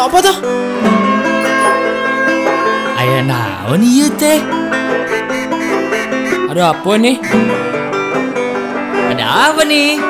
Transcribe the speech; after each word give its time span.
apa 0.00 0.16
tuh? 0.24 0.36
Ayah 2.96 3.20
naon 3.20 3.84
ieu 3.84 4.08
teh? 4.16 4.40
Ada 6.48 6.72
apa 6.72 6.92
nih? 6.96 7.20
Ada 9.12 9.24
apa 9.28 9.60
nih? 9.68 10.00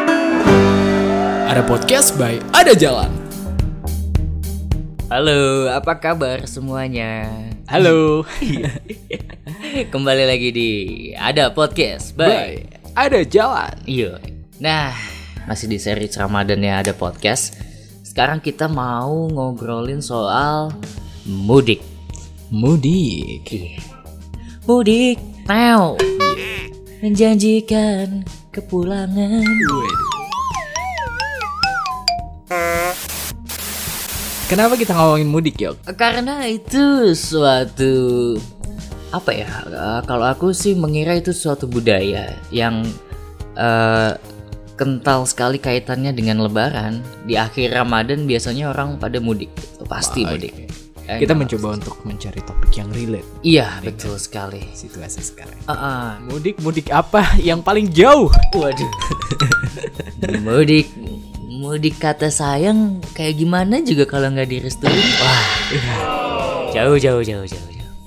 Ada 1.51 1.67
podcast 1.67 2.15
by 2.15 2.39
Ada 2.55 2.79
Jalan. 2.79 3.11
Halo, 5.11 5.67
apa 5.75 5.99
kabar 5.99 6.47
semuanya? 6.47 7.27
Halo. 7.67 8.23
Kembali 9.93 10.23
lagi 10.23 10.55
di 10.55 10.71
Ada 11.19 11.51
Podcast 11.51 12.15
By 12.15 12.31
Bye. 12.31 12.59
Ada 12.95 13.27
Jalan. 13.27 13.75
Iya. 13.91 14.23
Nah, 14.63 14.95
masih 15.51 15.67
di 15.67 15.83
seri 15.83 16.07
Ramadan 16.07 16.63
ya 16.63 16.79
ada 16.79 16.95
podcast. 16.95 17.70
Sekarang 18.11 18.43
kita 18.43 18.67
mau 18.67 19.31
ngobrolin 19.31 20.03
soal 20.03 20.75
mudik. 21.23 21.79
Mudik. 22.51 23.47
Mudik, 24.67 25.23
tau. 25.47 25.95
Menjanjikan 27.07 28.27
kepulangan. 28.51 29.47
Kenapa 34.51 34.75
kita 34.75 34.91
ngomongin 34.99 35.31
mudik, 35.31 35.55
Yok? 35.63 35.79
Karena 35.95 36.51
itu 36.51 37.15
suatu 37.15 37.95
apa 39.15 39.31
ya? 39.31 39.47
eh, 39.71 40.01
kalau 40.03 40.27
aku 40.27 40.51
sih 40.51 40.75
mengira 40.75 41.15
itu 41.15 41.31
suatu 41.31 41.71
budaya 41.71 42.35
yang 42.51 42.83
eh, 43.55 44.19
kental 44.81 45.29
sekali 45.29 45.61
kaitannya 45.61 46.17
dengan 46.17 46.41
Lebaran. 46.41 47.05
Di 47.29 47.37
akhir 47.37 47.77
Ramadan 47.77 48.25
biasanya 48.25 48.73
orang 48.73 48.97
pada 48.97 49.21
mudik, 49.21 49.53
gitu. 49.53 49.85
pasti 49.85 50.25
mudik. 50.25 50.57
Eh, 51.05 51.21
Kita 51.21 51.37
nggak 51.37 51.53
mencoba 51.53 51.69
untuk 51.77 52.01
mencari 52.07 52.41
topik 52.41 52.71
yang 52.79 52.89
relate 52.95 53.27
Iya, 53.43 53.83
betul 53.85 54.17
sekali. 54.17 54.63
situasi 54.73 55.21
sekarang. 55.21 55.59
Ah, 55.69 55.75
ah. 55.75 56.09
Mudik 56.25 56.57
mudik 56.65 56.89
apa 56.89 57.37
yang 57.43 57.61
paling 57.61 57.93
jauh? 57.93 58.33
Waduh. 58.57 58.91
mudik 60.47 60.89
mudik 61.51 62.01
kata 62.01 62.33
sayang 62.33 63.05
kayak 63.13 63.37
gimana 63.37 63.85
juga 63.85 64.09
kalau 64.09 64.33
nggak 64.33 64.49
direstuin. 64.49 64.97
Wah. 65.21 65.45
Jauh 66.73 66.97
jauh 66.97 67.21
jauh 67.21 67.45
jauh 67.45 67.69
jauh. 67.69 67.99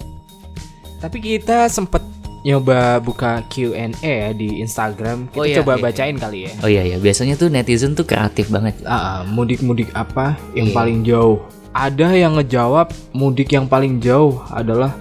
Tapi 1.03 1.17
kita 1.19 1.67
sempet 1.67 1.99
nyoba 2.43 2.99
buka 2.99 3.39
Q&A 3.47 3.95
ya 4.03 4.29
di 4.31 4.59
Instagram. 4.59 5.31
Kita 5.31 5.39
Oh 5.39 5.45
iya, 5.47 5.55
coba 5.63 5.73
iya, 5.75 5.81
bacain 5.81 6.15
kali 6.15 6.39
ya. 6.43 6.51
Oh 6.59 6.67
iya 6.67 6.83
ya, 6.85 6.97
biasanya 6.99 7.35
tuh 7.35 7.47
netizen 7.47 7.95
tuh 7.95 8.03
kreatif 8.03 8.51
banget. 8.51 8.75
Ah, 8.83 9.23
mudik-mudik 9.25 9.89
apa 9.91 10.35
yang 10.51 10.69
Iya. 10.69 10.75
paling 10.75 10.99
jauh? 11.03 11.39
Ada 11.71 12.13
yang 12.13 12.37
ngejawab 12.37 12.91
mudik 13.11 13.49
yang 13.49 13.65
paling 13.65 13.97
jauh 13.97 14.37
adalah 14.51 14.93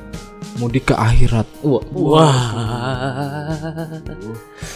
mudik 0.56 0.88
ke 0.88 0.94
akhirat. 0.94 1.44
Wah. 1.60 1.82
Wah. 1.92 2.36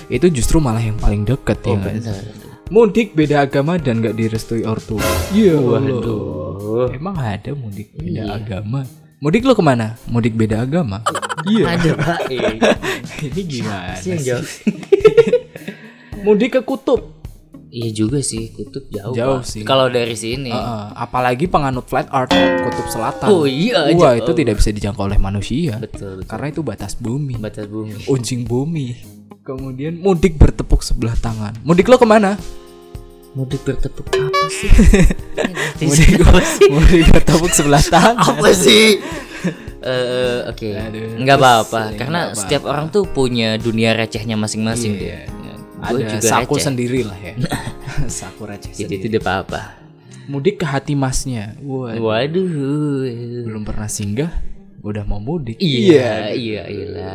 Itu 0.09 0.29
justru 0.29 0.59
malah 0.59 0.83
yang 0.83 0.99
paling 0.99 1.25
deket 1.25 1.59
ya. 1.63 1.71
Oh, 1.71 1.77
nggak? 1.79 1.95
bener. 2.03 2.23
Mudik 2.67 3.15
beda 3.15 3.47
agama 3.47 3.79
dan 3.79 4.03
gak 4.03 4.19
direstui 4.19 4.67
ortu. 4.67 4.99
Iya. 5.31 5.55
Waduh. 5.57 6.91
Emang 6.91 7.15
ada 7.15 7.55
mudik 7.55 7.95
beda 7.95 8.11
Iya. 8.11 8.25
agama? 8.35 8.83
Mudik 9.17 9.49
lo 9.49 9.57
ke 9.57 9.65
mana? 9.65 9.97
Mudik 10.07 10.37
beda 10.37 10.61
agama? 10.61 11.01
Iya. 11.49 11.65
Ada 11.73 11.91
Pak. 11.97 12.19
Eh, 13.17 13.33
Ini 13.33 13.43
gimana? 13.49 13.97
sih 13.97 14.13
yang 14.13 14.21
sih? 14.21 14.29
jauh. 14.29 14.45
Mudik 16.27 16.53
ke 16.53 16.61
kutub. 16.61 17.17
Iya 17.67 17.91
juga 17.95 18.21
sih, 18.21 18.53
kutub 18.53 18.85
jauh. 18.93 19.17
Jauh 19.17 19.41
Pak. 19.41 19.49
sih. 19.49 19.63
Kalau 19.65 19.89
dari 19.89 20.13
sini. 20.13 20.53
Heeh, 20.53 20.85
apalagi 20.93 21.49
penganut 21.49 21.89
flat 21.89 22.13
earth 22.13 22.37
kutub 22.63 22.87
selatan. 22.89 23.29
Oh 23.29 23.49
iya, 23.49 23.89
Wah, 23.97 24.13
jauh. 24.13 24.21
itu 24.21 24.31
tidak 24.37 24.61
bisa 24.61 24.69
dijangkau 24.69 25.09
oleh 25.09 25.17
manusia. 25.17 25.81
Betul, 25.81 26.21
betul. 26.21 26.29
Karena 26.29 26.47
itu 26.53 26.61
batas 26.61 26.93
bumi. 26.93 27.41
Batas 27.41 27.65
bumi. 27.67 28.05
Unjing 28.05 28.45
bumi. 28.45 29.01
Kemudian 29.41 29.97
mudik 29.97 30.37
bertepuk 30.37 30.85
sebelah 30.85 31.17
tangan. 31.17 31.57
Mudik 31.65 31.89
lo 31.89 31.97
ke 31.97 32.05
mana? 32.05 32.37
Mudik 33.33 33.65
bertepuk 33.65 34.05
apa 34.13 34.36
sih? 34.49 34.71
Mudik, 35.87 36.21
apa 36.21 36.41
sih? 36.43 36.69
mudik 36.69 37.07
bertepuk 37.11 37.53
sebelah 37.53 37.83
tangan. 37.83 38.17
apa 38.17 38.49
sih? 38.51 38.87
Eh, 39.79 40.41
oke, 40.51 40.67
Aduh, 40.67 41.23
nggak 41.23 41.37
apa-apa. 41.39 41.95
Karena 41.95 42.27
nggak 42.27 42.35
setiap 42.35 42.67
orang 42.67 42.91
tuh 42.91 43.07
punya 43.07 43.55
dunia 43.55 43.95
recehnya 43.95 44.35
masing-masing 44.35 44.99
Iya. 44.99 44.99
deh. 44.99 45.19
Gue 45.79 46.03
Ada 46.03 46.11
juga 46.11 46.27
saku 46.27 46.55
receh. 46.59 46.65
sendiri 46.67 47.01
lah 47.07 47.15
ya. 47.15 47.35
saku 48.11 48.43
receh 48.51 48.75
Jadi 48.75 48.83
sendiri. 48.99 49.03
tidak 49.07 49.23
apa-apa. 49.23 49.79
Mudik 50.27 50.59
ke 50.59 50.67
hati 50.67 50.99
masnya. 50.99 51.55
Wah, 51.63 51.95
Waduh. 51.95 52.51
belum 53.47 53.63
pernah 53.63 53.87
singgah, 53.87 54.35
udah 54.83 55.07
mau 55.07 55.23
mudik. 55.23 55.55
Iya, 55.57 56.35
iya, 56.35 56.63
iya. 56.67 57.15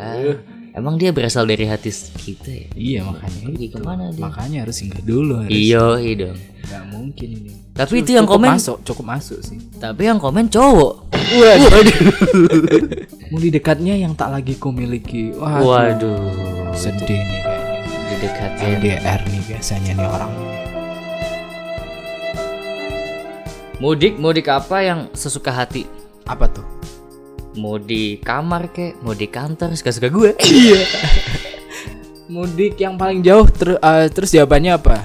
Emang 0.72 0.96
dia 0.96 1.12
berasal 1.12 1.44
dari 1.44 1.68
hati 1.68 1.92
kita 1.92 2.48
ya? 2.48 2.68
Iya 2.72 3.00
makanya. 3.04 3.40
Pergi 3.44 3.66
itu. 3.68 3.76
ke 3.76 3.80
mana 3.84 4.04
dia? 4.08 4.24
Makanya 4.24 4.58
harus 4.64 4.76
singgah 4.80 5.04
dulu. 5.04 5.44
Harus. 5.44 5.52
Iya, 5.52 5.84
dong. 6.16 6.38
Nggak 6.40 6.84
mungkin 6.88 7.28
ini. 7.28 7.52
Tapi 7.72 7.88
Cukup- 7.92 8.02
itu 8.02 8.12
yang 8.16 8.28
cukup 8.28 8.40
komen, 8.40 8.52
masuk, 8.56 8.78
cukup 8.88 9.06
masuk 9.08 9.40
sih. 9.44 9.60
tapi 9.78 10.02
yang 10.08 10.16
komen 10.16 10.48
cowok. 10.48 10.94
Waduh. 11.12 11.84
Muli 13.32 13.48
dekatnya 13.48 13.96
yang 13.96 14.16
tak 14.16 14.32
lagi 14.32 14.56
ku 14.56 14.72
miliki. 14.72 15.36
Waduh. 15.36 15.68
Waduh. 15.68 16.72
Sedih 16.72 17.20
nih 17.20 17.40
kayaknya. 17.42 17.78
Didekatin. 18.08 18.68
LDR 18.80 19.20
nih 19.28 19.42
biasanya 19.48 19.92
nih 19.92 20.08
orang. 20.08 20.32
Mudik, 23.82 24.14
mudik 24.16 24.48
apa 24.48 24.78
yang 24.80 25.00
sesuka 25.12 25.50
hati? 25.50 25.84
Apa 26.24 26.46
tuh? 26.48 26.64
Mau 27.54 27.76
di 27.76 28.16
kamar 28.18 28.72
kek, 28.72 29.00
mau 29.00 29.12
di 29.12 29.28
kantor, 29.28 29.76
suka-suka 29.76 30.08
gue. 30.08 30.32
Iya. 30.42 30.82
Mudik 32.28 32.80
yang 32.80 32.96
paling 32.96 33.20
jauh 33.20 33.44
ter- 33.46 33.76
eh, 33.76 34.08
terus 34.08 34.32
jawabannya 34.32 34.72
apa? 34.72 35.04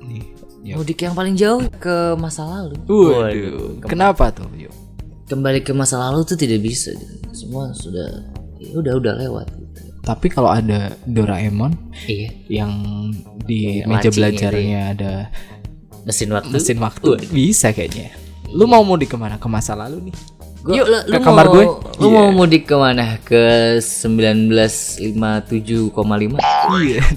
Nih. 0.00 0.24
Yuk. 0.64 0.80
Mudik 0.80 0.98
yang 0.98 1.12
paling 1.12 1.36
jauh 1.36 1.60
ke 1.70 2.16
masa 2.16 2.40
lalu. 2.42 2.72
Waduh. 2.88 3.84
Kenapa 3.84 4.32
tuh? 4.32 4.48
Yuk. 4.56 4.72
Kembali 5.28 5.60
ke 5.60 5.76
masa 5.76 6.00
lalu 6.00 6.24
tuh 6.24 6.34
tidak 6.34 6.64
bisa. 6.64 6.96
Semua 7.30 7.68
sudah 7.76 8.24
ya 8.56 8.72
udah 8.74 8.96
udah 8.96 9.12
lewat. 9.18 9.46
gitu. 9.52 9.80
Tapi 10.00 10.26
kalau 10.30 10.48
ada 10.48 10.96
Doraemon 11.04 11.76
Iya. 12.08 12.30
yang 12.48 12.72
di 13.44 13.82
Kayak 13.82 13.84
meja 13.84 13.92
lancing 14.00 14.14
belajarnya 14.16 14.80
ada 14.96 15.12
Mesin 16.06 16.30
waktu. 16.32 16.48
mesin 16.48 16.78
waktu, 16.78 17.08
bisa 17.28 17.74
kayaknya. 17.74 18.14
Lu 18.48 18.64
mau 18.64 18.80
mudik 18.80 19.10
ke 19.10 19.18
mana? 19.18 19.36
Ke 19.36 19.50
masa 19.50 19.76
lalu 19.76 20.08
nih? 20.08 20.16
Gua- 20.66 20.74
Yuk, 20.74 20.84
lu, 20.84 20.98
ke 20.98 21.08
lu 21.08 21.16
kamar 21.22 21.46
mau, 21.46 21.54
gue. 21.54 21.64
Lu 21.96 22.06
mau 22.10 22.28
mudik 22.28 22.66
ke 22.66 22.74
mana? 22.74 23.16
Ke 23.20 23.76
1957,5? 23.78 26.36
Iya. 26.76 27.00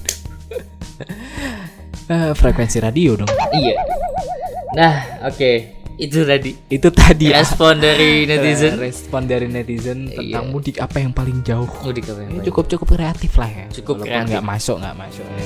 Eh, 2.09 2.33
frekuensi 2.33 2.79
radio 2.79 3.15
dong. 3.15 3.29
iya. 3.53 3.75
Nah, 4.71 4.95
oke. 5.23 5.75
Itu 5.93 6.23
tadi 6.23 6.55
Itu 6.67 6.89
tadi 6.89 7.29
ya. 7.29 7.37
respon 7.37 7.77
dari 7.77 8.23
netizen. 8.25 8.75
Respon 8.75 9.23
dari 9.23 9.45
netizen 9.45 10.07
tentang 10.07 10.41
Iya. 10.41 10.43
mudik 10.43 10.75
apa 10.77 10.97
yang 10.97 11.11
paling 11.11 11.37
jauh. 11.43 11.67
Mudik 11.79 12.03
apa 12.05 12.19
yang 12.19 12.29
paling- 12.33 12.43
cukup 12.43 12.65
cukup 12.67 12.87
kreatif 12.91 13.31
lah 13.35 13.47
ya. 13.47 13.65
Cukup 13.69 13.95
Walaupun 13.95 14.09
kreatif. 14.09 14.29
nggak 14.31 14.43
masuk 14.43 14.75
nggak 14.81 14.95
masuk. 14.97 15.21
ya. 15.21 15.43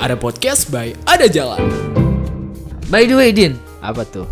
Ada 0.00 0.14
podcast 0.16 0.60
by 0.68 0.92
Ada 1.04 1.26
Jalan. 1.28 1.60
By 2.86 3.04
the 3.04 3.14
way, 3.14 3.28
Din, 3.28 3.56
Apa 3.80 4.04
tuh? 4.04 4.24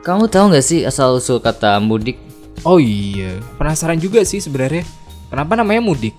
Kamu 0.00 0.32
tahu 0.32 0.44
nggak 0.52 0.64
sih 0.64 0.80
asal 0.88 1.20
usul 1.20 1.40
kata 1.40 1.76
mudik? 1.80 2.16
Oh 2.64 2.80
iya, 2.80 3.40
penasaran 3.56 4.00
juga 4.00 4.24
sih 4.24 4.40
sebenarnya. 4.40 4.84
Kenapa 5.28 5.56
namanya 5.56 5.80
mudik? 5.84 6.16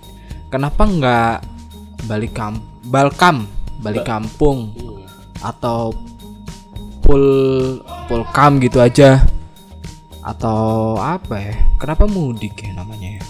Kenapa 0.54 0.86
nggak 0.86 1.36
balik 2.06 2.34
kamp, 2.34 2.62
balkam, 2.90 3.46
balik 3.82 4.06
kampung, 4.06 4.74
atau 5.42 5.94
pul 7.02 7.24
pulkam 8.06 8.62
gitu 8.62 8.82
aja? 8.82 9.22
Atau 10.22 10.98
apa 11.02 11.42
ya? 11.42 11.56
Kenapa 11.82 12.06
mudik 12.06 12.62
ya 12.62 12.78
namanya? 12.78 13.18
ya? 13.18 13.24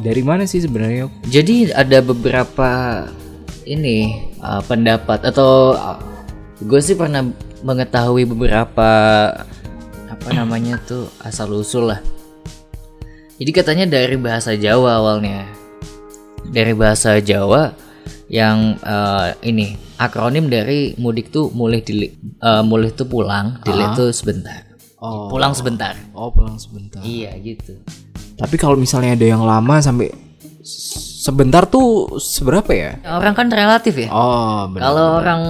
Dari 0.00 0.22
mana 0.24 0.48
sih 0.48 0.64
sebenarnya? 0.64 1.12
Jadi 1.28 1.72
ada 1.72 2.00
beberapa 2.00 3.04
ini 3.68 4.28
uh, 4.40 4.64
pendapat 4.64 5.28
atau 5.28 5.76
gue 6.60 6.80
sih 6.80 6.96
pernah 6.96 7.28
mengetahui 7.60 8.24
beberapa 8.24 8.88
apa 10.20 10.36
namanya 10.36 10.76
tuh 10.84 11.08
asal 11.24 11.48
usul 11.56 11.88
lah. 11.88 12.00
Jadi 13.40 13.50
katanya 13.56 13.88
dari 13.88 14.20
bahasa 14.20 14.52
Jawa 14.52 15.00
awalnya. 15.00 15.48
Dari 16.44 16.76
bahasa 16.76 17.16
Jawa 17.24 17.72
yang 18.28 18.76
uh, 18.84 19.32
ini 19.40 19.80
akronim 19.96 20.52
dari 20.52 20.92
mudik 21.00 21.32
tuh 21.32 21.48
mulih 21.50 21.80
dili, 21.80 22.12
uh, 22.44 22.60
mulih 22.60 22.92
tuh 22.92 23.08
pulang, 23.08 23.58
dili 23.64 23.80
tuh 23.96 24.12
sebentar. 24.12 24.68
Oh, 25.00 25.32
Pulang 25.32 25.56
sebentar. 25.56 25.96
oh 26.12 26.28
pulang 26.28 26.60
sebentar. 26.60 27.00
Iya 27.00 27.32
gitu. 27.40 27.80
Tapi 28.36 28.60
kalau 28.60 28.76
misalnya 28.76 29.16
ada 29.16 29.24
yang 29.24 29.40
lama 29.40 29.80
sampai 29.80 30.12
sebentar 31.24 31.64
tuh 31.64 32.20
seberapa 32.20 32.68
ya? 32.76 33.00
Orang 33.08 33.32
kan 33.32 33.48
relatif 33.48 33.96
ya. 33.96 34.12
Oh, 34.12 34.68
benar. 34.68 34.84
Kalau 34.84 35.06
orang 35.24 35.42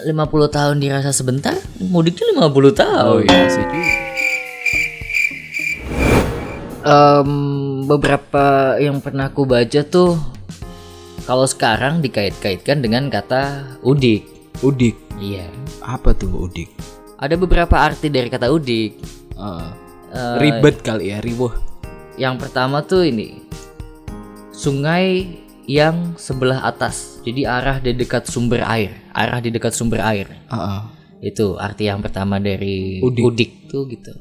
50 0.00 0.08
tahun 0.48 0.76
dirasa 0.80 1.12
sebentar, 1.12 1.52
mudiknya 1.76 2.40
50 2.48 2.72
tahun. 2.72 3.20
iya 3.28 3.44
sih 3.52 3.64
Em, 6.86 7.30
beberapa 7.90 8.78
yang 8.78 9.02
pernah 9.02 9.26
aku 9.26 9.42
baca 9.42 9.82
tuh 9.82 10.14
kalau 11.26 11.42
sekarang 11.42 11.98
dikait-kaitkan 11.98 12.78
dengan 12.78 13.10
kata 13.10 13.74
udik. 13.82 14.22
Udik. 14.62 14.94
Iya. 15.18 15.50
Apa 15.82 16.14
tuh 16.14 16.30
udik? 16.46 16.70
Ada 17.18 17.34
beberapa 17.34 17.74
arti 17.74 18.06
dari 18.06 18.30
kata 18.30 18.54
udik. 18.54 19.02
Eh, 19.34 19.70
Eh, 20.16 20.38
ribet 20.38 20.80
kali 20.80 21.10
ya, 21.12 21.18
ribuh. 21.20 21.50
Yang 22.16 22.48
pertama 22.48 22.80
tuh 22.86 23.04
ini 23.04 23.42
sungai 24.54 25.28
yang 25.66 26.14
sebelah 26.16 26.62
atas. 26.64 27.20
Jadi 27.26 27.44
arah 27.44 27.82
di 27.82 27.92
dekat 27.92 28.24
sumber 28.30 28.62
air, 28.64 28.96
arah 29.12 29.42
di 29.42 29.50
dekat 29.50 29.74
sumber 29.74 30.00
air. 30.00 30.30
Heeh. 30.30 30.80
Itu 31.20 31.58
arti 31.58 31.90
yang 31.90 32.00
pertama 32.00 32.38
dari 32.38 33.02
Udik. 33.02 33.22
udik, 33.26 33.50
tuh 33.68 33.84
gitu. 33.90 34.14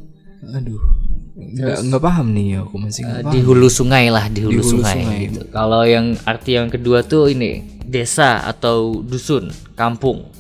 Aduh. 0.52 1.05
Nggak, 1.36 1.78
nggak 1.92 2.02
paham 2.02 2.28
nih 2.32 2.64
aku 2.64 2.76
masih 2.80 3.04
nggak 3.04 3.22
paham. 3.28 3.34
di 3.36 3.40
hulu 3.44 3.68
sungai 3.68 4.06
lah, 4.08 4.26
di 4.32 4.40
hulu, 4.40 4.56
Di 4.56 4.60
hulu 4.64 4.72
sungai, 4.80 4.96
sungai. 5.04 5.20
gitu. 5.28 5.40
Kalau 5.52 5.82
yang 5.84 6.16
arti 6.24 6.52
yang 6.56 6.72
kedua 6.72 7.04
tuh 7.04 7.28
ini 7.28 7.60
desa 7.84 8.40
atau 8.48 9.04
dusun, 9.04 9.52
kampung. 9.76 10.32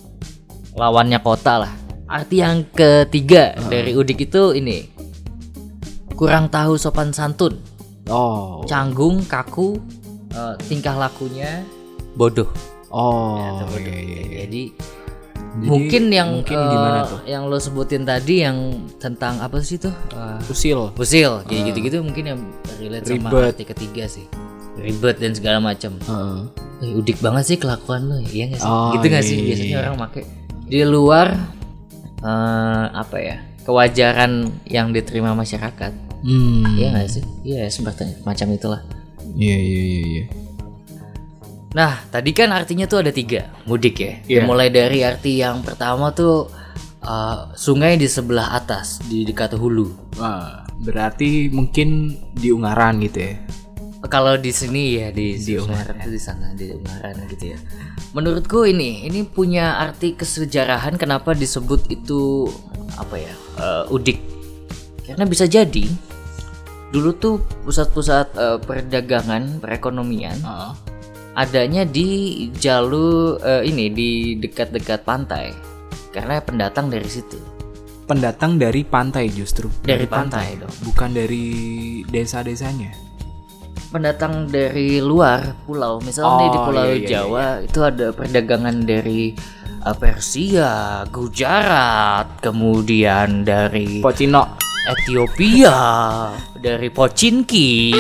Lawannya 0.71 1.19
kota 1.19 1.68
lah. 1.68 1.74
Arti 2.07 2.39
yang 2.39 2.63
ketiga 2.71 3.59
dari 3.68 3.92
udik 3.92 4.24
itu 4.24 4.56
ini 4.56 4.88
kurang 6.15 6.47
tahu 6.47 6.80
sopan 6.80 7.12
santun. 7.12 7.59
Oh. 8.06 8.62
canggung, 8.69 9.25
kaku, 9.25 9.81
eh, 10.30 10.53
tingkah 10.69 10.94
lakunya 10.94 11.65
bodoh. 12.13 12.45
Oh. 12.88 13.65
Bodoh. 13.65 13.81
iya, 13.81 13.97
iya, 13.97 14.21
iya. 14.21 14.38
Jadi, 14.45 14.63
Jadi, 15.56 15.72
mungkin 15.72 16.04
yang 16.12 16.30
mungkin 16.36 16.57
eh, 16.60 16.68
gimana 16.68 17.00
tuh? 17.07 17.19
Yang 17.24 17.44
lo 17.48 17.57
sebutin 17.63 18.04
tadi 18.04 18.44
yang 18.44 18.57
tentang 19.00 19.40
apa 19.40 19.63
sih 19.63 19.80
tuh? 19.80 19.96
Eh, 20.12 20.52
Usil. 20.52 20.92
Usil, 21.00 21.31
kayak 21.48 21.62
gitu-gitu 21.72 22.04
mungkin 22.04 22.24
yang 22.28 22.40
relate 22.75 23.07
sama 23.07 23.31
Ribet. 23.31 23.56
arti 23.56 23.63
ketiga 23.63 24.04
sih. 24.12 24.28
Ribet 24.75 25.16
dan 25.24 25.31
segala 25.31 25.63
macam. 25.63 25.96
Heeh. 25.96 26.40
Eh, 26.84 27.00
udik 27.00 27.24
banget 27.24 27.56
sih 27.56 27.57
kelakuan 27.57 28.12
lo, 28.12 28.19
iya 28.19 28.52
gak 28.52 28.60
sih? 28.60 28.68
Oh, 28.68 28.92
gitu 29.00 29.07
gak 29.07 29.24
iya, 29.24 29.30
sih 29.31 29.38
iya, 29.40 29.46
biasanya 29.48 29.72
iya. 29.72 29.84
orang 29.88 29.96
make 29.96 30.22
di 30.66 30.81
luar 30.84 31.28
eh, 32.19 32.86
apa 32.92 33.18
ya? 33.24 33.38
Kewajaran 33.63 34.31
yang 34.68 34.92
diterima 34.92 35.31
masyarakat. 35.31 35.94
Hmm. 36.19 36.68
Iya 36.75 36.88
gak 37.00 37.10
sih? 37.10 37.24
Iya, 37.48 37.72
seperti 37.72 38.19
macam 38.28 38.52
itulah. 38.52 38.84
Iya, 39.40 39.56
iya, 39.56 39.81
iya, 39.88 40.02
iya. 40.04 40.25
Nah, 41.75 42.00
tadi 42.07 42.31
kan 42.31 42.56
artinya 42.56 42.88
tuh 42.88 43.04
ada 43.04 43.12
tiga, 43.12 43.51
mudik 43.68 44.00
ya. 44.00 44.13
Iya. 44.24 44.42
Mulai 44.48 44.72
dari 44.72 45.04
arti 45.04 45.44
yang 45.44 45.60
pertama 45.60 46.16
tuh 46.16 46.48
uh, 47.04 47.51
sungai 47.51 48.00
di 48.00 48.07
sebelah 48.07 48.56
atas, 48.56 49.04
di 49.04 49.27
dekat 49.27 49.60
hulu. 49.60 50.16
Wah, 50.16 50.63
berarti 50.80 51.51
mungkin 51.51 52.16
di 52.31 52.56
Ungaran 52.56 53.04
gitu 53.04 53.27
ya. 53.27 53.36
Kalau 54.07 54.39
di 54.39 54.56
sini 54.56 55.04
ya 55.04 55.12
di, 55.12 55.36
Di 55.36 55.60
Ungaran 55.60 56.00
tuh 56.00 56.13
di 56.16 56.22
sana 56.22 56.56
di 56.56 56.72
Ungaran 56.72 57.27
gitu 57.27 57.51
ya. 57.51 57.60
Menurutku 58.16 58.63
ini 58.63 59.04
ini 59.04 59.28
punya 59.28 59.75
arti 59.75 60.16
kesejarahan 60.16 60.95
kenapa 60.95 61.36
disebut 61.36 61.92
itu 61.92 62.48
apa 62.95 63.19
ya 63.19 63.33
uh, 63.60 63.83
udik? 63.92 64.24
Karena 65.04 65.28
bisa 65.28 65.44
jadi 65.44 65.92
dulu 66.95 67.12
tuh 67.19 67.36
pusat-pusat 67.68 68.28
uh, 68.39 68.57
perdagangan 68.63 69.60
perekonomian 69.60 70.39
Heeh. 70.39 70.94
Adanya 71.36 71.84
di 71.84 72.48
jalur 72.56 73.38
eh, 73.44 73.68
ini 73.68 73.92
di 73.92 74.40
dekat-dekat 74.40 75.04
pantai. 75.04 75.52
Karena 76.16 76.40
pendatang 76.40 76.88
dari 76.88 77.12
situ. 77.12 77.36
Pendatang 78.08 78.56
dari 78.56 78.88
pantai 78.88 79.28
justru. 79.28 79.68
dari 79.84 80.08
pantai. 80.08 80.56
dong. 80.56 80.72
Bukan 80.88 81.12
dari 81.12 81.46
desa-desanya. 82.08 83.04
pendatang 83.86 84.52
dari 84.52 85.00
luar 85.00 85.56
pulau. 85.64 86.04
Misalnya 86.04 86.36
nih 86.36 86.50
di 86.52 86.60
Oh, 86.60 86.66
pulau 86.68 86.84
iya, 86.84 86.96
iya, 87.00 87.08
Jawa 87.08 87.46
itu 87.64 87.80
ada 87.80 88.08
perdagangan 88.12 88.84
dari 88.84 89.31
eh, 89.88 89.96
Persia 89.96 90.72
Gujarat 91.08 92.44
kemudian 92.44 93.48
dari 93.48 94.04
Pocino. 94.04 94.60
Ethiopia 94.86 95.78
dari 96.60 96.92
Pochinki. 96.94 97.96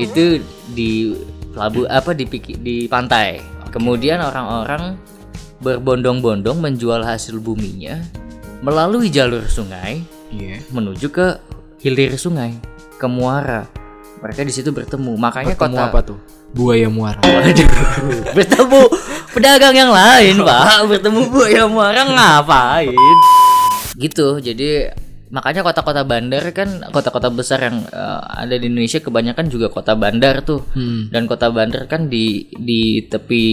Itu 0.00 0.40
di 0.72 1.12
pelabu 1.54 1.86
apa 1.86 2.10
di 2.12 2.26
di 2.58 2.76
pantai. 2.90 3.38
Kemudian 3.70 4.18
orang-orang 4.20 4.98
berbondong-bondong 5.62 6.58
menjual 6.60 7.00
hasil 7.00 7.38
buminya 7.40 8.02
melalui 8.60 9.08
jalur 9.08 9.46
sungai 9.46 10.02
Iya. 10.34 10.58
menuju 10.74 11.06
ke 11.14 11.38
hilir 11.78 12.18
sungai 12.18 12.58
ke 12.98 13.06
muara. 13.06 13.70
Mereka 14.18 14.42
di 14.42 14.50
situ 14.50 14.74
bertemu. 14.74 15.14
Makanya 15.14 15.54
Ketemu 15.54 15.76
kota 15.78 15.84
apa 15.86 16.00
tuh? 16.02 16.18
Buaya 16.54 16.88
muara. 16.90 17.20
Waduh, 17.22 17.70
bertemu 18.38 18.80
pedagang 19.30 19.74
yang 19.74 19.90
lain 19.94 20.42
pak. 20.42 20.86
Bertemu 20.90 21.20
buaya 21.30 21.64
muara 21.70 22.02
ngapain? 22.02 22.94
Gitu. 23.94 24.38
Jadi 24.42 24.90
makanya 25.34 25.60
kota-kota 25.60 26.02
bandar 26.02 26.46
kan 26.50 26.68
kota-kota 26.88 27.26
besar 27.28 27.58
yang 27.60 27.82
eh, 27.84 28.20
ada 28.22 28.54
di 28.54 28.64
Indonesia 28.64 28.98
kebanyakan 28.98 29.46
juga 29.48 29.66
kota 29.66 29.92
bandar 29.92 30.40
tuh 30.40 30.62
Hmm. 30.70 31.10
dan 31.10 31.26
kota 31.26 31.50
bandar 31.50 31.84
kan 31.84 32.06
di 32.06 32.46
di 32.54 32.80
tepi 33.02 33.44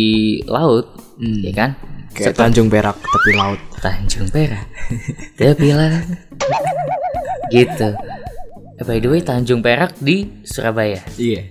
laut 0.45 0.93
Hmm. 1.17 1.41
ya 1.41 1.51
kan 1.51 1.71
Kayak 2.11 2.35
Tanjung 2.35 2.67
Perak 2.67 2.99
tepi 2.99 3.31
laut. 3.33 3.59
Tanjung 3.77 4.27
Perak 4.27 4.67
tepi 5.39 5.69
laut 5.71 6.05
gitu 7.49 7.89
Eh, 8.73 8.83
by 8.83 8.97
the 8.97 9.07
way 9.07 9.21
Tanjung 9.21 9.61
Perak 9.61 9.93
di 9.97 10.25
Surabaya 10.41 11.01
Iya. 11.15 11.45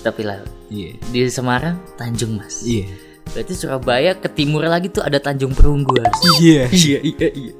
tepi 0.00 0.22
laut 0.22 0.48
Iya. 0.68 0.96
di 1.08 1.20
Semarang 1.26 1.76
Tanjung 1.94 2.36
Mas 2.36 2.60
Iya. 2.62 2.88
berarti 3.26 3.52
Surabaya 3.52 4.12
ke 4.14 4.28
timur 4.28 4.60
lagi 4.62 4.86
tuh 4.86 5.00
ada 5.00 5.16
Tanjung 5.16 5.50
Perunggu 5.50 5.96
harusnya. 5.96 6.32
Iya. 6.38 6.62
Iya, 6.68 6.98
iya, 7.02 7.28
iya. 7.32 7.52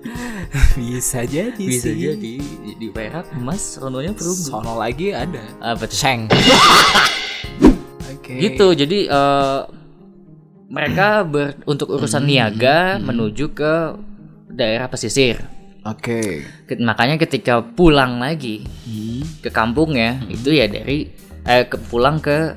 Bisa 0.79 1.25
jadi 1.25 1.57
bisa 1.57 1.89
sih. 1.89 1.97
jadi 2.07 2.35
di 2.75 2.89
Perak 2.89 3.33
Mas 3.35 3.77
sononya 3.77 4.13
Perunggu 4.13 4.45
Sono 4.45 4.77
lagi 4.77 5.09
ada. 5.11 5.41
apa 5.59 5.85
tuh 5.85 5.97
Sheng. 5.97 6.29
Oke. 8.13 8.33
gitu 8.39 8.73
jadi 8.73 8.99
eh, 9.07 9.61
mereka 10.67 11.21
ber, 11.23 11.59
untuk 11.65 11.91
urusan 11.91 12.23
niaga 12.23 12.97
menuju 12.99 13.51
ke 13.51 13.75
daerah 14.49 14.87
pesisir 14.87 15.41
Oke. 15.83 16.47
Ke- 16.63 16.79
makanya 16.79 17.19
ketika 17.19 17.59
pulang 17.61 18.17
lagi 18.17 18.63
ke 19.39 19.49
kampungnya 19.49 20.23
itu 20.29 20.49
ya 20.49 20.65
dari 20.65 21.11
eh 21.43 21.65
ke 21.65 21.77
pulang 21.83 22.17
ke 22.19 22.55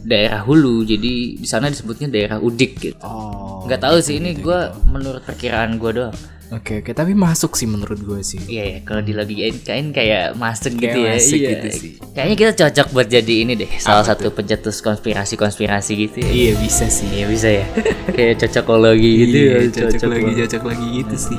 daerah 0.00 0.40
hulu 0.40 0.82
jadi 0.82 1.12
di 1.34 1.44
sana 1.44 1.66
disebutnya 1.66 2.08
daerah 2.08 2.38
udik 2.38 2.72
gitu 2.78 2.96
Oh. 3.00 3.64
nggak 3.64 3.80
tahu 3.80 3.96
sih 3.98 4.16
ini 4.16 4.36
gua 4.36 4.72
menurut 4.86 5.20
perkiraan 5.20 5.76
gua 5.76 5.90
doang 5.92 6.16
Oke, 6.50 6.78
oke, 6.78 6.92
tapi 6.92 7.12
masuk 7.12 7.52
sih 7.52 7.64
menurut 7.64 7.96
gue 7.96 8.20
sih. 8.20 8.36
iya 8.44 8.64
ya 8.66 8.78
kalau 8.82 9.00
dilogiin 9.00 9.58
kain 9.60 9.90
kayak 9.90 10.34
masuk 10.34 10.72
Kayak 10.72 10.82
gitu 10.84 10.98
ya 11.00 11.12
masuk 11.14 11.36
iya. 11.36 11.48
gitu 11.50 11.68
sih. 11.72 11.90
kayaknya 12.10 12.36
kita 12.36 12.52
cocok 12.54 12.86
buat 12.90 13.08
jadi 13.08 13.34
ini 13.40 13.52
deh 13.56 13.70
salah 13.76 14.02
satu 14.02 14.28
pencetus 14.28 14.78
konspirasi 14.78 15.34
konspirasi 15.34 15.92
gitu 15.98 16.16
ya 16.20 16.30
Iya 16.30 16.52
bisa 16.56 16.86
sih. 16.86 17.08
Iya 17.10 17.26
bisa 17.26 17.48
ya 17.50 17.64
kayak 18.14 18.34
cocokologi 18.40 19.10
gitu 19.18 19.36
Iya, 19.36 19.52
ya 19.56 19.68
cocok, 19.88 20.08
lagi, 20.12 20.30
cocok 20.38 20.62
lagi 20.64 20.86
gitu 20.94 21.16
sih. 21.18 21.38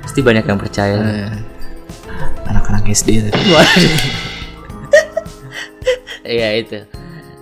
pasti 0.00 0.20
banyak 0.20 0.44
yang 0.44 0.58
percaya 0.58 0.96
Eh, 0.96 1.30
Anak-anak 2.46 2.84
SD 2.88 3.08
tadi. 3.22 3.40
Waduh. 3.46 3.94
Iya 6.26 6.48
itu. 6.58 6.78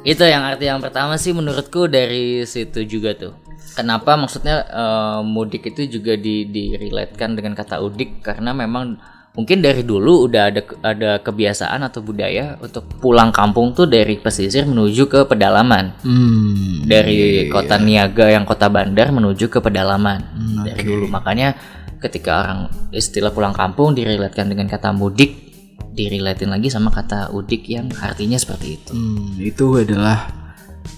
Itu 0.05 0.21
yang 0.23 0.45
arti 0.45 0.69
yang 0.69 0.76
pertama 0.79 1.17
sih 1.17 1.33
menurutku 1.33 1.88
dari 1.88 2.45
situ 2.45 2.85
juga 2.85 3.17
tuh. 3.17 3.33
Kenapa 3.73 4.21
maksudnya 4.21 4.68
eh, 4.68 5.21
mudik 5.25 5.73
itu 5.73 5.99
juga 5.99 6.14
di 6.14 6.47
direlatekan 6.47 7.33
dengan 7.33 7.56
kata 7.56 7.80
udik 7.80 8.21
karena 8.21 8.52
memang 8.52 9.00
mungkin 9.35 9.59
dari 9.59 9.83
dulu 9.83 10.30
udah 10.30 10.42
ada 10.47 10.62
ada 10.87 11.11
kebiasaan 11.18 11.83
atau 11.83 11.99
budaya 12.06 12.54
untuk 12.62 12.87
pulang 13.02 13.35
kampung 13.35 13.75
tuh 13.75 13.90
dari 13.90 14.14
pesisir 14.23 14.62
menuju 14.64 15.11
ke 15.11 15.21
pedalaman. 15.26 15.90
Hmm. 16.06 16.87
Dari 16.87 17.50
kota 17.50 17.83
niaga 17.83 18.30
yang 18.30 18.47
kota 18.47 18.71
bandar 18.71 19.11
menuju 19.11 19.50
ke 19.50 19.59
pedalaman. 19.59 20.23
Hmm, 20.23 20.62
dari 20.62 20.83
dulu 20.87 21.11
makanya 21.11 21.59
ketika 21.99 22.47
orang 22.47 22.61
istilah 22.94 23.35
pulang 23.35 23.56
kampung 23.56 23.97
direlatekan 23.97 24.47
dengan 24.47 24.71
kata 24.71 24.94
mudik 24.94 25.44
direlatin 25.94 26.50
lagi 26.50 26.71
sama 26.71 26.90
kata 26.90 27.30
udik 27.35 27.66
yang 27.71 27.90
artinya 28.02 28.38
seperti 28.38 28.78
itu. 28.78 28.92
Hmm, 28.94 29.35
itu 29.42 29.66
adalah 29.78 30.30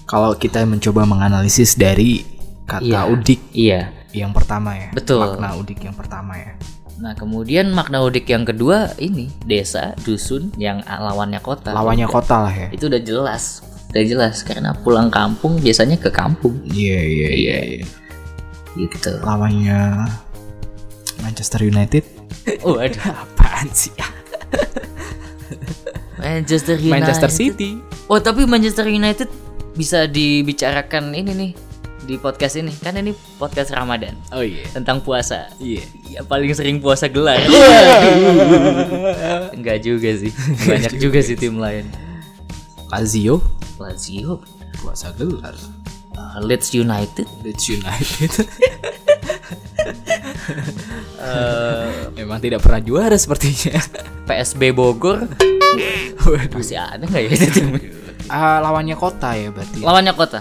kalau 0.05 0.37
kita 0.37 0.61
mencoba 0.65 1.09
menganalisis 1.09 1.73
dari 1.73 2.36
kata 2.67 2.83
Iya. 2.83 3.01
udik 3.07 3.41
Iya. 3.55 3.81
yang 4.11 4.35
pertama 4.35 4.75
ya. 4.75 4.91
Betul. 4.91 5.23
Makna 5.23 5.55
udik 5.55 5.79
yang 5.81 5.95
pertama 5.95 6.35
ya. 6.35 6.51
Nah, 6.97 7.13
kemudian 7.13 7.69
makna 7.71 8.01
udik 8.01 8.25
yang 8.25 8.41
kedua 8.41 8.89
ini 8.97 9.29
desa, 9.45 9.93
dusun 10.01 10.49
yang 10.57 10.81
lawannya 10.83 11.39
kota. 11.39 11.71
Lawannya 11.71 12.09
kota 12.09 12.49
lah 12.49 12.53
ya. 12.53 12.67
Itu 12.73 12.89
udah 12.89 12.99
jelas. 12.99 13.61
Udah 13.93 14.03
jelas 14.03 14.43
karena 14.43 14.75
pulang 14.75 15.07
kampung 15.07 15.61
biasanya 15.61 15.95
ke 15.95 16.11
kampung. 16.11 16.57
Iya 16.67 16.99
iya 16.99 17.29
iya. 17.31 17.57
iya. 17.77 17.85
gitu. 18.77 19.09
lawannya 19.25 20.05
Manchester 21.23 21.63
United. 21.65 22.03
Oh, 22.63 22.79
ada 22.79 23.27
Apaan 23.27 23.67
sih? 23.75 23.91
Manchester 26.21 26.79
United. 26.79 26.93
Manchester 26.95 27.31
City. 27.31 27.79
Oh, 28.07 28.19
tapi 28.23 28.47
Manchester 28.47 28.87
United 28.87 29.27
bisa 29.75 30.07
dibicarakan 30.07 31.11
ini 31.13 31.31
nih 31.35 31.51
di 32.07 32.15
podcast 32.15 32.55
ini. 32.55 32.71
Kan 32.73 32.95
ini 32.95 33.11
podcast 33.35 33.69
Ramadan 33.69 34.15
Oh 34.31 34.39
iya. 34.39 34.63
tentang 34.71 35.03
puasa. 35.03 35.51
Iya. 35.59 35.83
Ya 36.07 36.21
paling 36.23 36.55
sering 36.55 36.79
puasa 36.79 37.05
gelar. 37.05 37.43
Enggak 39.55 39.83
juga 39.83 40.15
sih. 40.15 40.31
Banyak 40.63 40.95
juga 40.95 41.19
sih 41.19 41.35
tim 41.35 41.59
lain. 41.59 41.91
Lazio 42.87 43.43
Lazio, 43.77 44.39
puasa 44.79 45.11
gelar. 45.13 45.53
uh, 46.17 46.39
Leeds 46.41 46.73
United, 46.73 47.27
Leeds 47.43 47.65
United. 47.69 48.31
uh, 51.21 52.09
Memang 52.15 52.39
tidak 52.39 52.63
pernah 52.63 52.81
juara 52.81 53.13
sepertinya. 53.13 53.77
PSB 54.25 54.73
Bogor. 54.73 55.29
Masih 56.51 56.79
ada 56.79 57.05
nggak 57.05 57.21
ya 57.21 57.29
itu 57.29 57.47
tim? 57.53 57.67
Ah, 58.27 58.59
lawannya 58.59 58.97
kota 58.97 59.37
ya 59.37 59.53
berarti. 59.53 59.79
Lawannya 59.79 60.13
kota. 60.17 60.39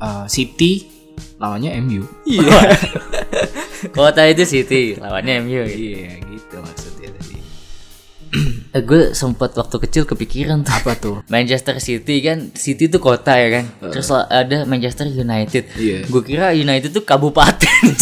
Ah, 0.00 0.28
City 0.28 0.96
lawannya 1.36 1.76
MU. 1.84 2.02
Kota 3.96 4.22
itu 4.28 4.44
City, 4.48 4.96
lawannya 4.96 5.44
MU. 5.44 5.62
Iya, 5.64 6.20
gitu 6.24 6.56
maksudnya 6.60 7.08
tadi. 7.12 7.36
Eh, 8.72 8.82
gue 8.84 9.12
sempat 9.16 9.56
waktu 9.56 9.76
kecil 9.88 10.02
kepikiran 10.08 10.64
tuh. 10.64 10.72
Apa 10.72 10.92
tuh? 10.96 11.16
Manchester 11.28 11.76
City 11.80 12.20
kan, 12.24 12.52
City 12.56 12.88
tuh 12.88 13.00
kota 13.00 13.36
ya 13.36 13.60
kan. 13.60 13.64
Terus 13.92 14.08
ada 14.12 14.64
Manchester 14.64 15.08
United. 15.08 15.64
Iya. 15.76 16.08
Gue 16.08 16.22
kira 16.24 16.52
United 16.56 16.92
tuh 16.92 17.04
kabupaten. 17.04 17.84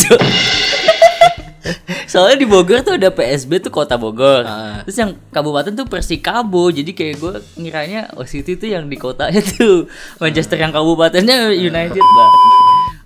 Soalnya 2.15 2.39
di 2.39 2.47
Bogor 2.47 2.87
tuh 2.87 2.95
ada 2.95 3.11
PSB 3.11 3.59
tuh 3.59 3.75
kota 3.75 3.99
Bogor. 3.99 4.47
Ah. 4.47 4.87
Terus 4.87 5.03
yang 5.03 5.11
kabupaten 5.35 5.75
tuh 5.75 5.83
Persikabo. 5.91 6.71
Jadi 6.71 6.95
kayak 6.95 7.19
gue 7.19 7.33
ngiranya 7.59 8.15
oh 8.15 8.23
City 8.23 8.55
tuh 8.55 8.71
yang 8.71 8.87
di 8.87 8.95
kotanya 8.95 9.43
tuh 9.59 9.91
Manchester 10.23 10.55
yang 10.55 10.71
kabupatennya 10.71 11.51
United 11.51 11.99
bang. 11.99 12.33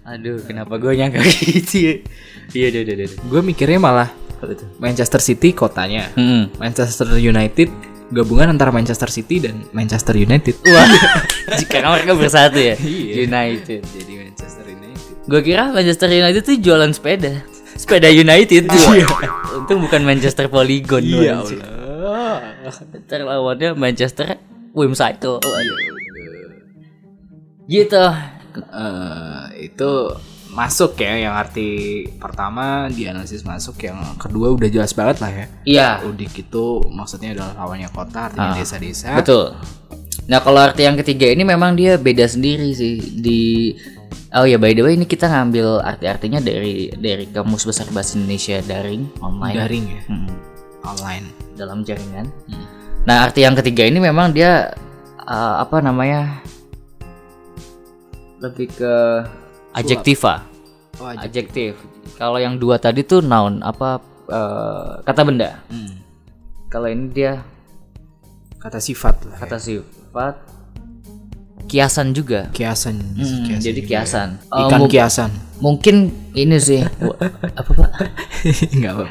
Aduh, 0.08 0.44
kenapa 0.44 0.76
gue 0.76 0.92
nyangka 0.92 1.24
gitu 1.40 1.76
ya? 1.80 1.94
Iya, 2.52 2.66
udah, 2.68 2.80
udah, 2.84 2.94
udah. 3.00 3.08
Gue 3.32 3.40
mikirnya 3.40 3.80
malah 3.80 4.08
Manchester 4.76 5.24
City 5.24 5.56
kotanya. 5.56 6.12
Hmm. 6.12 6.52
Manchester 6.60 7.08
United 7.16 7.68
gabungan 8.08 8.48
antara 8.52 8.72
Manchester 8.72 9.08
City 9.08 9.40
dan 9.40 9.64
Manchester 9.72 10.16
United. 10.16 10.56
Wah, 10.64 10.84
jika 11.60 11.80
mereka 11.80 12.12
bersatu 12.12 12.56
ya, 12.56 12.76
Iya. 12.76 13.24
United. 13.24 13.80
Jadi 13.84 14.12
Manchester 14.20 14.64
United. 14.64 15.12
Gue 15.28 15.40
kira 15.44 15.72
Manchester 15.72 16.08
United 16.08 16.40
tuh 16.44 16.56
jualan 16.56 16.92
sepeda. 16.92 17.40
Sepeda 17.78 18.10
United 18.10 18.66
tuh. 18.66 18.84
Untung 19.62 19.78
bukan 19.86 20.02
Manchester 20.02 20.50
Polygon. 20.50 21.06
Iya 21.06 21.38
anjir. 21.38 21.62
Allah. 21.62 22.42
Ntar 23.06 23.22
lawannya 23.22 23.78
Manchester 23.78 24.36
Wim 24.74 24.92
Cycle. 24.98 25.38
Gitu. 27.70 28.04
Eh, 28.58 29.70
itu 29.70 29.90
masuk 30.48 30.98
ya 30.98 31.14
yang 31.28 31.38
arti 31.38 32.02
pertama 32.18 32.90
dianalisis 32.90 33.46
masuk 33.46 33.78
yang 33.84 34.00
kedua 34.18 34.50
udah 34.58 34.66
jelas 34.66 34.90
banget 34.90 35.22
lah 35.22 35.30
ya. 35.30 35.46
Iya, 35.62 35.88
Udik 36.02 36.34
itu 36.48 36.82
maksudnya 36.90 37.36
adalah 37.38 37.62
lawannya 37.62 37.86
kota 37.94 38.32
artinya 38.32 38.58
desa-desa. 38.58 39.14
betul. 39.14 39.54
Nah, 40.28 40.44
kalau 40.44 40.60
arti 40.60 40.84
yang 40.84 40.98
ketiga 40.98 41.30
ini 41.30 41.40
memang 41.40 41.72
dia 41.72 41.96
beda 41.96 42.28
sendiri 42.28 42.68
sih 42.76 43.00
di 43.00 43.72
Oh 44.28 44.44
ya, 44.44 44.60
by 44.60 44.76
the 44.76 44.84
way 44.84 44.92
ini 44.92 45.08
kita 45.08 45.24
ngambil 45.24 45.80
arti-artinya 45.80 46.36
dari 46.38 46.92
dari 46.92 47.24
Kamus 47.26 47.64
Besar 47.64 47.88
Bahasa 47.88 48.20
Indonesia 48.20 48.60
daring 48.60 49.08
online 49.24 49.56
Daring 49.56 49.84
ya, 49.88 50.00
Mm-mm. 50.04 50.36
online. 50.84 51.26
dalam 51.56 51.82
jaringan. 51.82 52.30
Nah, 53.02 53.26
arti 53.26 53.42
yang 53.42 53.58
ketiga 53.58 53.82
ini 53.82 53.98
memang 53.98 54.30
dia 54.30 54.70
uh, 55.18 55.58
apa 55.58 55.82
namanya? 55.82 56.38
Lebih 58.38 58.70
ke 58.70 58.94
adjektiva. 59.74 60.46
Oh. 61.02 61.10
Adjektif. 61.10 61.74
Kalau 62.14 62.38
yang 62.38 62.58
dua 62.58 62.78
tadi 62.78 63.02
tuh 63.02 63.18
noun 63.18 63.58
apa 63.58 63.98
uh, 64.30 65.02
kata 65.02 65.26
benda. 65.26 65.58
Hmm. 65.66 65.98
Kalau 66.68 66.86
ini 66.86 67.10
dia 67.10 67.42
Kata 68.58 68.78
sifat 68.78 69.22
lah. 69.26 69.34
ya. 69.34 69.42
kata 69.42 69.58
sifat 69.58 70.34
kiasan 71.68 72.16
juga. 72.16 72.48
Kiasan. 72.50 72.96
Hmm, 73.14 73.44
kiasan 73.44 73.60
jadi 73.60 73.80
juga 73.80 73.88
kiasan. 73.92 74.28
Uh, 74.48 74.66
Ikan 74.66 74.80
mu- 74.80 74.88
kiasan. 74.88 75.30
mungkin 75.58 75.96
ini 76.32 76.56
sih 76.56 76.80
apa 77.60 77.70
pak? 77.70 77.90
Enggak 78.72 78.92
apa. 78.94 79.04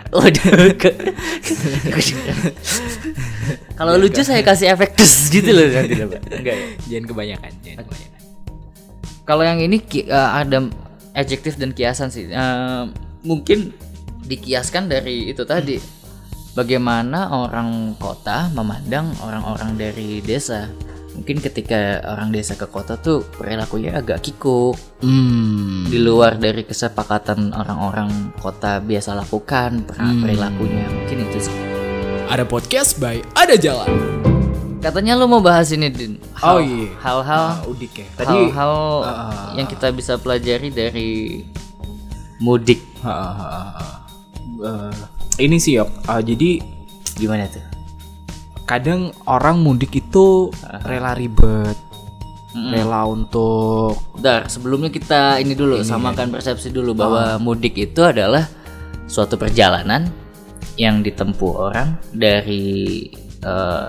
Ke- 0.73 0.97
Kalau 3.77 3.93
lucu 3.95 4.21
saya 4.23 4.41
kasih 4.41 4.73
efek 4.73 4.97
tes 4.97 5.11
gitu 5.33 5.53
loh 5.53 5.67
nanti 5.69 5.93
loh, 5.95 6.07
Pak. 6.09 6.21
Enggak 6.33 6.55
ya. 6.55 6.67
Jangan 6.89 7.05
kebanyakan, 7.05 7.51
jangan 7.61 7.83
kebanyakan. 7.85 8.21
Kalau 9.27 9.43
yang 9.43 9.59
ini 9.59 9.77
eh, 10.01 10.29
ada 10.33 10.57
adjektif 11.13 11.55
dan 11.55 11.71
kiasan 11.71 12.09
sih. 12.09 12.25
Eh, 12.27 12.83
mungkin 13.21 13.75
dikiaskan 14.25 14.89
dari 14.89 15.29
itu 15.29 15.43
tadi. 15.43 15.77
Bagaimana 16.57 17.29
orang 17.29 17.93
kota 18.01 18.49
memandang 18.49 19.13
orang-orang 19.21 19.77
dari 19.77 20.25
desa. 20.25 20.65
Mungkin 21.17 21.41
ketika 21.41 21.97
orang 22.05 22.29
desa 22.29 22.53
ke 22.53 22.69
kota 22.69 22.93
tuh 22.95 23.25
perilakunya 23.33 23.97
agak 23.97 24.21
kikuk. 24.21 24.77
Hmm. 25.01 25.89
Di 25.89 25.97
luar 25.97 26.37
dari 26.37 26.61
kesepakatan 26.61 27.51
orang-orang 27.51 28.37
kota 28.37 28.77
biasa 28.77 29.17
lakukan 29.17 29.81
per- 29.81 29.97
perilakunya. 29.97 30.85
Mungkin 30.85 31.17
itu 31.25 31.49
sih. 31.49 31.55
Ada 32.29 32.45
podcast 32.45 33.01
by 33.01 33.25
Ada 33.33 33.57
Jalan. 33.57 33.89
Katanya 34.77 35.17
lu 35.17 35.25
mau 35.25 35.41
bahas 35.41 35.73
ini, 35.73 35.89
Din. 35.89 36.21
Oh 36.37 36.61
Hal- 36.61 36.61
iya. 36.61 36.87
Hal-hal 37.01 37.43
Ah, 37.49 37.65
udik 37.65 37.97
ya. 37.97 38.07
Tadi 38.13 38.37
hal-hal 38.53 38.73
ah, 39.01 39.51
yang 39.57 39.65
kita 39.65 39.89
bisa 39.89 40.21
pelajari 40.21 40.69
dari 40.69 41.41
mudik. 42.37 42.77
Ha, 43.01 43.09
ha, 43.09 43.49
ha. 43.73 43.85
Eh, 44.57 44.93
ini 45.41 45.57
sih 45.57 45.81
yok. 45.81 45.89
Ah, 46.05 46.21
jadi 46.21 46.61
Gimana 47.17 47.49
tuh? 47.49 47.65
Kadang 48.67 49.15
orang 49.23 49.63
mudik 49.63 49.95
itu 49.95 50.51
rela 50.83 51.15
ribet, 51.15 51.79
rela 52.51 53.07
untuk 53.07 53.95
Bentar, 54.19 54.51
sebelumnya 54.51 54.91
kita 54.91 55.39
ini 55.39 55.55
dulu 55.55 55.79
samakan 55.81 56.35
persepsi 56.35 56.75
dulu 56.75 56.91
bahwa 56.91 57.39
mudik 57.39 57.79
itu 57.79 58.03
adalah 58.03 58.43
suatu 59.07 59.39
perjalanan 59.39 60.11
yang 60.75 60.99
ditempuh 60.99 61.71
orang 61.71 61.95
dari 62.11 63.07
eh, 63.41 63.87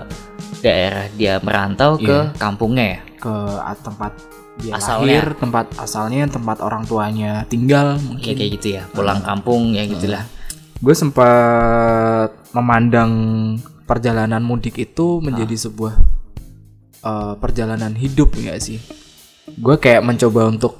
daerah 0.63 1.05
dia 1.13 1.43
merantau 1.43 1.99
ke 1.99 2.31
kampungnya 2.39 2.85
ya. 2.97 2.99
ke 3.19 3.35
tempat 3.83 4.11
dia 4.59 4.75
Asalnya. 4.75 5.23
lahir, 5.23 5.25
tempat 5.39 5.65
asalnya, 5.79 6.23
tempat 6.27 6.59
orang 6.59 6.83
tuanya 6.83 7.47
tinggal. 7.47 7.95
Ya 7.95 8.03
Mungkin 8.03 8.31
kayak 8.35 8.51
gitu 8.59 8.67
ya, 8.79 8.83
pulang 8.91 9.23
kampung 9.23 9.75
ya 9.75 9.83
gitulah. 9.87 10.23
gue 10.79 10.95
sempat 10.95 12.31
memandang 12.55 13.11
perjalanan 13.89 14.45
mudik 14.45 14.77
itu 14.77 15.17
menjadi 15.17 15.65
sebuah 15.65 15.97
eh, 17.01 17.33
perjalanan 17.41 17.97
hidup 17.97 18.37
enggak 18.37 18.61
sih? 18.61 18.77
Gue 19.57 19.81
kayak 19.81 20.05
mencoba 20.05 20.45
untuk 20.45 20.77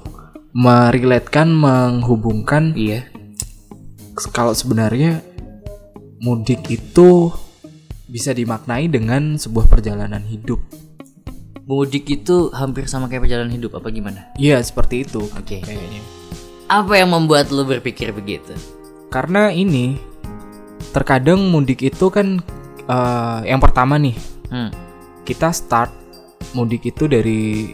meriletkan, 0.53 1.49
menghubungkan 1.49 2.77
Iya. 2.77 3.09
kalau 4.29 4.53
sebenarnya 4.53 5.25
mudik 6.21 6.67
itu 6.69 7.33
bisa 8.09 8.33
dimaknai 8.35 8.89
dengan 8.91 9.37
sebuah 9.39 9.65
perjalanan 9.69 10.21
hidup. 10.25 10.59
Mudik 11.69 12.09
itu 12.09 12.49
hampir 12.49 12.89
sama 12.89 13.05
kayak 13.05 13.29
perjalanan 13.29 13.53
hidup 13.53 13.77
apa 13.77 13.93
gimana? 13.93 14.33
Iya 14.35 14.57
seperti 14.61 15.05
itu 15.05 15.29
Oke. 15.37 15.61
kayaknya. 15.61 16.01
Apa 16.69 17.01
yang 17.01 17.13
membuat 17.13 17.49
lu 17.49 17.65
berpikir 17.65 18.09
begitu? 18.13 18.53
Karena 19.13 19.53
ini 19.53 19.97
terkadang 20.93 21.49
mudik 21.49 21.85
itu 21.85 22.09
kan 22.09 22.41
eh, 22.89 23.39
yang 23.45 23.59
pertama 23.59 23.95
nih 23.95 24.17
Hmm. 24.49 24.73
kita 25.21 25.53
start 25.53 25.93
mudik 26.51 26.81
itu 26.83 27.05
dari 27.05 27.69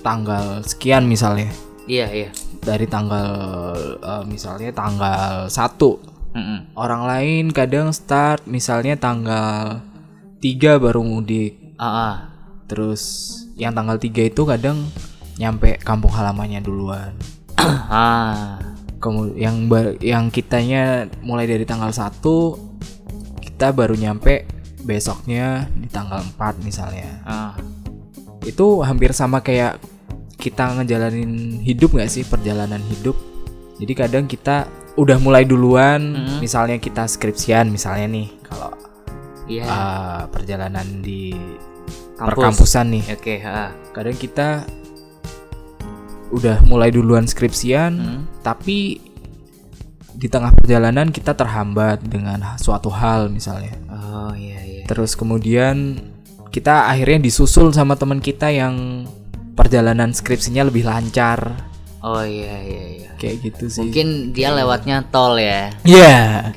tanggal 0.00 0.62
sekian 0.62 1.02
misalnya 1.04 1.50
Iya, 1.84 2.06
iya. 2.08 2.30
dari 2.58 2.86
tanggal 2.86 3.26
eh, 3.98 4.24
misalnya 4.24 4.70
tanggal 4.70 5.46
1 5.46 5.98
Mm-mm. 6.32 6.58
orang 6.74 7.02
lain 7.04 7.44
kadang 7.50 7.90
start 7.90 8.46
misalnya 8.46 8.94
tanggal 8.94 9.82
3 10.38 10.48
baru 10.78 11.02
mudik 11.02 11.58
Ah, 11.74 11.84
ah. 11.84 12.14
terus 12.64 13.02
yang 13.54 13.74
tanggal 13.74 13.98
3 13.98 14.08
itu 14.24 14.42
kadang 14.42 14.86
nyampe 15.34 15.76
kampung 15.78 16.08
halamannya 16.08 16.62
duluan 16.62 17.12
ah. 17.90 18.62
Kemu- 18.96 19.34
yang 19.34 19.66
ba- 19.66 19.98
yang 19.98 20.30
kitanya 20.30 21.10
mulai 21.20 21.44
dari 21.44 21.66
tanggal 21.66 21.90
1 21.90 22.22
kita 23.42 23.74
baru 23.74 23.92
nyampe 23.92 24.46
besoknya 24.82 25.70
di 25.72 25.86
tanggal 25.86 26.20
4 26.36 26.60
misalnya 26.60 27.22
ah. 27.22 27.54
itu 28.42 28.82
hampir 28.82 29.14
sama 29.14 29.38
kayak 29.38 29.78
kita 30.36 30.74
ngejalanin 30.74 31.62
hidup 31.62 31.94
nggak 31.94 32.10
sih 32.10 32.22
perjalanan 32.22 32.82
hidup 32.90 33.14
Jadi 33.72 33.98
kadang 33.98 34.30
kita 34.30 34.70
udah 34.94 35.18
mulai 35.18 35.42
duluan, 35.42 35.98
Hmm. 36.14 36.38
misalnya 36.38 36.78
kita 36.78 37.02
skripsian 37.02 37.66
misalnya 37.66 38.06
nih 38.06 38.28
kalau 38.46 38.70
Iya. 39.50 39.64
uh, 39.66 40.22
perjalanan 40.30 41.02
di 41.02 41.34
Kampus. 42.14 42.26
perkampusan 42.30 42.86
nih. 42.94 43.04
Oke, 43.10 43.42
ha. 43.42 43.74
Kadang 43.90 44.14
kita 44.14 44.62
udah 46.30 46.62
mulai 46.64 46.94
duluan 46.94 47.26
skripsian, 47.26 47.92
Hmm. 47.98 48.22
tapi 48.40 49.02
di 50.14 50.28
tengah 50.30 50.54
perjalanan 50.54 51.10
kita 51.10 51.34
terhambat 51.34 52.06
dengan 52.06 52.54
suatu 52.56 52.86
hal 52.88 53.28
misalnya. 53.28 53.74
Oh 54.02 54.34
iya 54.34 54.58
iya. 54.66 54.84
Terus 54.90 55.14
kemudian 55.14 56.02
kita 56.50 56.90
akhirnya 56.90 57.22
disusul 57.22 57.70
sama 57.70 57.94
teman 57.94 58.18
kita 58.18 58.50
yang 58.50 59.06
perjalanan 59.54 60.10
skripsinya 60.10 60.66
lebih 60.66 60.84
lancar. 60.84 61.70
Oh 62.02 62.26
iya 62.26 62.58
iya 62.66 62.84
iya. 62.98 63.10
Kayak 63.14 63.36
gitu 63.46 63.64
sih. 63.70 63.86
Mungkin 63.86 64.34
dia 64.34 64.50
lewatnya 64.50 65.06
tol 65.14 65.38
ya. 65.38 65.70
Iya. 65.86 66.50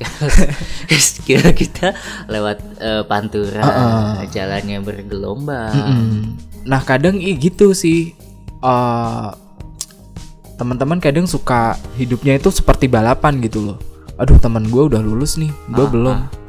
Kira 1.22 1.54
kita 1.54 1.94
lewat 2.26 2.58
eh, 2.82 3.02
pantura, 3.06 3.62
jalannya 4.26 4.82
bergelombang. 4.82 5.74
Mm. 5.74 6.18
Nah 6.66 6.82
kadang 6.82 7.22
i 7.22 7.38
gitu 7.38 7.70
sih 7.74 8.14
eh 8.62 9.28
teman-teman 10.56 10.98
kadang 10.98 11.28
suka 11.28 11.76
hidupnya 12.00 12.40
itu 12.40 12.50
seperti 12.50 12.90
balapan 12.90 13.38
gitu 13.44 13.62
loh. 13.62 13.78
Aduh 14.16 14.40
teman 14.40 14.66
gue 14.66 14.82
udah 14.88 14.98
lulus 15.04 15.36
nih, 15.36 15.52
gue 15.70 15.86
belum. 15.86 16.45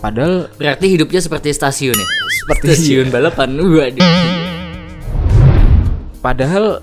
Padahal 0.00 0.52
Berarti 0.60 0.86
hidupnya 0.92 1.20
seperti 1.24 1.52
stasiun 1.56 1.96
ya? 1.96 2.06
Seperti 2.44 2.64
stasiun 2.76 3.06
balapan. 3.08 3.56
Waduh. 3.56 4.04
padahal 6.20 6.82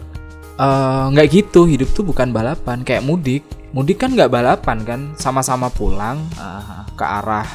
eh, 0.55 1.05
nggak 1.11 1.27
gitu 1.31 1.67
hidup 1.67 1.91
tuh 1.91 2.07
bukan 2.07 2.31
balapan 2.31 2.81
kayak 2.81 3.03
mudik. 3.03 3.43
Mudik 3.73 4.05
kan 4.05 4.13
nggak 4.13 4.29
balapan 4.29 4.77
kan, 4.85 5.01
sama-sama 5.17 5.65
pulang 5.73 6.21
Aha. 6.37 6.85
ke 6.93 7.05
arah 7.05 7.47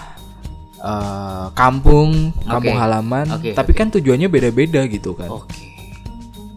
eh, 0.83 1.47
kampung, 1.55 2.35
kampung 2.45 2.77
Oke. 2.77 2.83
halaman. 2.83 3.27
Oke, 3.39 3.51
Tapi 3.55 3.73
kan 3.73 3.89
tujuannya 3.89 4.29
beda-beda 4.29 4.85
gitu 4.91 5.15
kan. 5.15 5.31
Oke. 5.31 5.57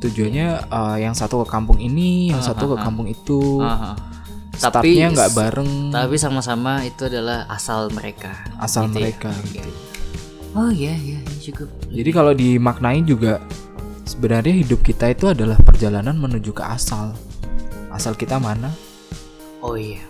Tujuannya 0.01 0.48
eh, 0.67 0.98
yang 1.05 1.13
satu 1.13 1.46
ke 1.46 1.48
kampung 1.48 1.77
ini, 1.79 2.34
yang 2.34 2.41
satu 2.43 2.75
ke 2.75 2.77
kampung 2.81 3.08
itu. 3.08 3.62
Aha. 3.63 4.11
Startnya 4.51 5.08
nggak 5.10 5.31
bareng 5.34 5.72
Tapi 5.89 6.15
sama-sama 6.20 6.84
itu 6.84 7.08
adalah 7.08 7.48
asal 7.48 7.89
mereka. 7.89 8.36
asal 8.60 8.88
gitu 8.88 8.93
ya. 8.93 8.96
mereka 9.00 9.31
gitu. 9.50 9.72
Oh 10.51 10.67
iya 10.67 10.91
iya 10.91 11.24
iya, 11.24 11.36
cukup. 11.50 11.67
Jadi 11.88 12.10
kalau 12.12 12.36
dimaknai 12.36 13.01
juga 13.01 13.39
sebenarnya 14.03 14.51
hidup 14.51 14.84
kita 14.84 15.08
itu 15.08 15.31
adalah 15.31 15.55
perjalanan 15.55 16.13
menuju 16.13 16.51
ke 16.51 16.60
asal. 16.60 17.15
Asal 17.88 18.20
kita 18.20 18.36
mana? 18.36 18.67
Oh 19.63 19.79
iya. 19.79 20.03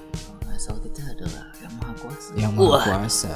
Asal 0.50 0.82
kita 0.82 1.06
adalah 1.06 1.46
yang 1.62 1.74
maha 1.78 1.94
kuasa. 2.02 2.30
Yang 2.34 2.52
maha 2.58 2.66
Wah. 2.66 2.84
kuasa. 3.06 3.32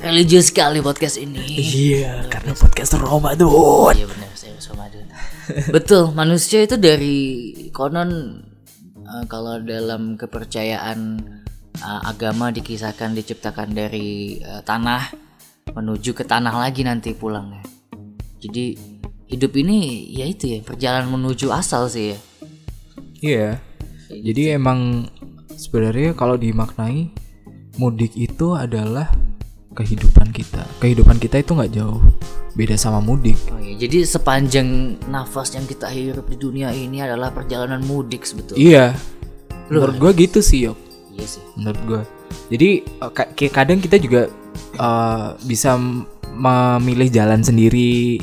Religius 0.00 0.52
sekali 0.52 0.80
podcast 0.80 1.16
ini. 1.16 1.40
Iya, 1.44 2.28
karena 2.28 2.52
podcast 2.52 2.96
Ramadan. 2.96 3.96
Iya 3.96 4.06
benar, 4.08 4.32
saya 4.36 4.56
Ramadan. 4.60 5.04
Betul, 5.72 6.12
manusia 6.12 6.60
itu 6.60 6.76
dari 6.76 7.16
konon 7.72 8.40
eh, 9.10 9.24
kalau 9.26 9.58
dalam 9.58 10.14
kepercayaan 10.14 11.18
eh, 11.78 12.00
agama 12.06 12.54
dikisahkan 12.54 13.14
diciptakan 13.18 13.74
dari 13.74 14.38
eh, 14.38 14.62
tanah 14.62 15.10
menuju 15.74 16.14
ke 16.14 16.24
tanah 16.26 16.54
lagi 16.54 16.82
nanti 16.86 17.14
pulangnya. 17.14 17.62
Jadi 18.40 18.74
hidup 19.30 19.52
ini 19.54 20.10
ya 20.10 20.26
itu 20.26 20.58
ya 20.58 20.58
perjalanan 20.62 21.14
menuju 21.14 21.50
asal 21.54 21.86
sih 21.86 22.14
ya. 22.14 22.18
Iya. 23.20 23.48
Jadi 24.10 24.58
emang 24.58 25.06
sebenarnya 25.54 26.18
kalau 26.18 26.34
dimaknai 26.34 27.14
mudik 27.78 28.16
itu 28.18 28.58
adalah 28.58 29.06
kehidupan 29.74 30.34
kita. 30.34 30.62
Kehidupan 30.82 31.16
kita 31.22 31.40
itu 31.40 31.54
nggak 31.54 31.72
jauh 31.74 32.02
beda 32.58 32.74
sama 32.74 32.98
mudik. 32.98 33.38
Oh 33.54 33.62
iya, 33.62 33.78
jadi 33.78 34.02
sepanjang 34.02 34.98
nafas 35.06 35.54
yang 35.54 35.64
kita 35.64 35.86
hirup 35.86 36.26
di 36.26 36.36
dunia 36.36 36.74
ini 36.74 36.98
adalah 36.98 37.30
perjalanan 37.30 37.80
mudik 37.86 38.26
sebetulnya. 38.26 38.58
Iya. 38.58 38.86
Menurut 39.70 39.96
gua 40.02 40.10
gitu 40.10 40.42
sih, 40.42 40.66
Yok. 40.66 40.90
Iya 41.20 41.26
sih. 41.26 41.42
menurut 41.58 41.80
gue 41.86 42.02
jadi 42.48 42.68
eh, 42.86 43.50
kadang 43.50 43.78
kita 43.82 43.96
juga 44.00 44.30
eh, 44.78 45.28
bisa 45.44 45.76
memilih 46.30 47.10
jalan 47.10 47.42
sendiri 47.44 48.22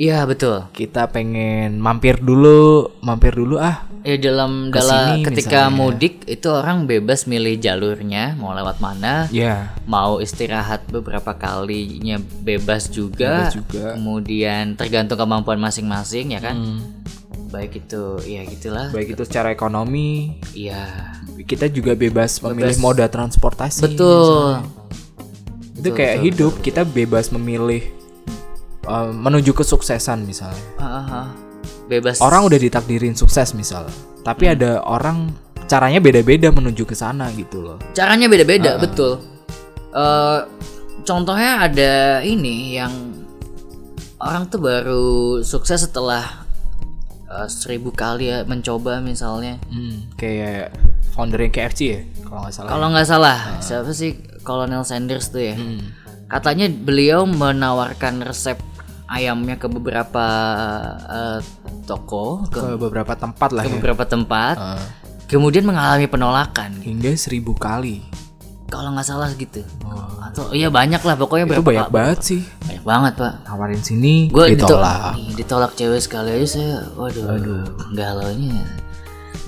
Iya 0.00 0.24
betul. 0.24 0.64
kita 0.72 1.12
pengen 1.12 1.76
mampir 1.76 2.16
dulu 2.16 2.88
mampir 3.04 3.36
dulu 3.36 3.60
ah 3.60 3.84
Ya 4.00 4.16
dalam 4.16 4.72
dalam 4.72 5.20
ketika 5.20 5.68
misalnya. 5.68 5.76
mudik 5.76 6.24
itu 6.24 6.48
orang 6.48 6.88
bebas 6.88 7.28
milih 7.28 7.60
jalurnya 7.60 8.32
mau 8.32 8.56
lewat 8.56 8.80
mana, 8.80 9.28
ya 9.28 9.76
mau 9.84 10.24
istirahat 10.24 10.88
beberapa 10.88 11.36
kalinya 11.36 12.16
bebas 12.40 12.88
juga. 12.88 13.44
Bebas 13.44 13.60
juga. 13.60 13.84
Kemudian 13.92 14.72
tergantung 14.72 15.20
kemampuan 15.20 15.60
masing-masing 15.60 16.32
ya 16.32 16.40
kan. 16.40 16.56
Hmm. 16.56 16.80
Baik 17.52 17.84
itu 17.84 18.02
ya 18.24 18.40
gitulah. 18.48 18.88
baik 18.88 19.12
itu 19.12 19.22
secara 19.28 19.52
ekonomi 19.52 20.40
Iya. 20.56 21.12
kita 21.44 21.68
juga 21.68 21.92
bebas 21.92 22.40
memilih 22.40 22.80
moda 22.80 23.04
transportasi 23.04 23.84
Betul. 23.84 24.64
itu 25.76 25.88
kayak 25.90 26.24
hidup 26.24 26.52
kita 26.60 26.88
bebas 26.88 27.28
memilih 27.28 27.84
eh, 28.82 29.10
menuju 29.10 29.52
kesuksesan 29.52 30.24
misalnya. 30.24 30.64
Bebas. 31.86 32.22
orang 32.22 32.46
udah 32.46 32.54
ditakdirin 32.56 33.12
sukses 33.12 33.50
misal 33.50 33.82
tapi 34.22 34.46
Hmm. 34.46 34.54
ada 34.54 34.70
orang 34.80 35.34
caranya 35.66 35.98
beda-beda 35.98 36.48
menuju 36.48 36.86
ke 36.86 36.94
sana 36.94 37.26
gitu 37.32 37.60
loh 37.60 37.78
Caranya 37.90 38.26
beda-beda, 38.26 38.78
betul. 38.78 39.18
Eh, 39.90 40.38
contohnya 41.02 41.66
ada 41.66 41.92
ini 42.22 42.74
yang 42.74 42.94
orang 44.18 44.46
tuh 44.46 44.60
baru 44.60 45.06
sukses 45.42 45.82
setelah 45.82 46.46
eh, 47.26 47.46
seribu 47.46 47.90
kali 47.90 48.26
ya 48.28 48.42
mencoba 48.42 48.98
misalnya. 48.98 49.58
Hmm, 49.66 50.10
kayak 50.14 50.70
foundernya 51.10 51.50
KFC 51.50 51.80
ya 51.82 52.00
kalau 52.22 52.42
nggak 52.42 52.54
salah. 52.54 52.70
Kalau 52.70 52.86
nggak 52.90 53.08
salah, 53.08 53.38
siapa 53.58 53.90
sih 53.90 54.10
Colonel 54.42 54.82
Sanders 54.82 55.30
tuh 55.30 55.42
ya? 55.42 55.54
Hmm. 55.54 55.90
Katanya 56.26 56.70
beliau 56.70 57.26
menawarkan 57.26 58.22
resep 58.22 58.58
ayamnya 59.10 59.56
ke 59.56 59.66
beberapa 59.66 60.24
eh, 61.04 61.38
toko, 61.82 62.46
ke, 62.46 62.56
ke 62.56 62.78
beberapa 62.78 63.12
tempat 63.12 63.50
lah 63.50 63.62
ke 63.62 63.68
ya. 63.68 63.74
beberapa 63.76 64.04
tempat, 64.04 64.54
Ah, 64.54 64.78
kemudian 65.26 65.62
mengalami 65.62 66.06
penolakan. 66.06 66.78
hingga 66.78 67.10
seribu 67.14 67.52
kali. 67.52 68.06
Kalau 68.66 68.94
nggak 68.94 69.02
salah 69.04 69.34
gitu. 69.34 69.66
Atau 70.22 70.54
iya 70.54 70.70
banyak 70.70 70.98
lah 70.98 71.18
pokoknya 71.18 71.42
Itu 71.44 71.52
berapa 71.58 71.66
banyak 71.66 71.88
banget 71.90 72.18
sih. 72.22 72.40
banyak 72.60 72.84
banget 72.86 73.12
pak. 73.18 73.34
Tawarin 73.42 73.82
sini, 73.82 74.14
gue 74.28 74.54
ditolak. 74.54 75.18
ditolak 75.18 75.34
ditolak 75.34 75.72
cewek 75.74 75.98
sekali 75.98 76.30
aja 76.32 76.46
saya 76.48 76.74
waduh 76.94 77.24
waduh 77.26 77.66
galau 77.90 78.30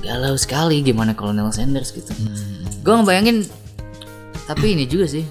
galau 0.00 0.34
sekali 0.34 0.82
gimana 0.82 1.14
Colonel 1.14 1.46
Sanders 1.48 1.94
gitu 1.94 2.10
Hmm. 2.10 2.66
gue 2.82 2.90
ngebayangin 2.92 3.46
tapi 4.42 4.74
ini 4.74 4.84
juga 4.84 5.06
sih 5.06 5.22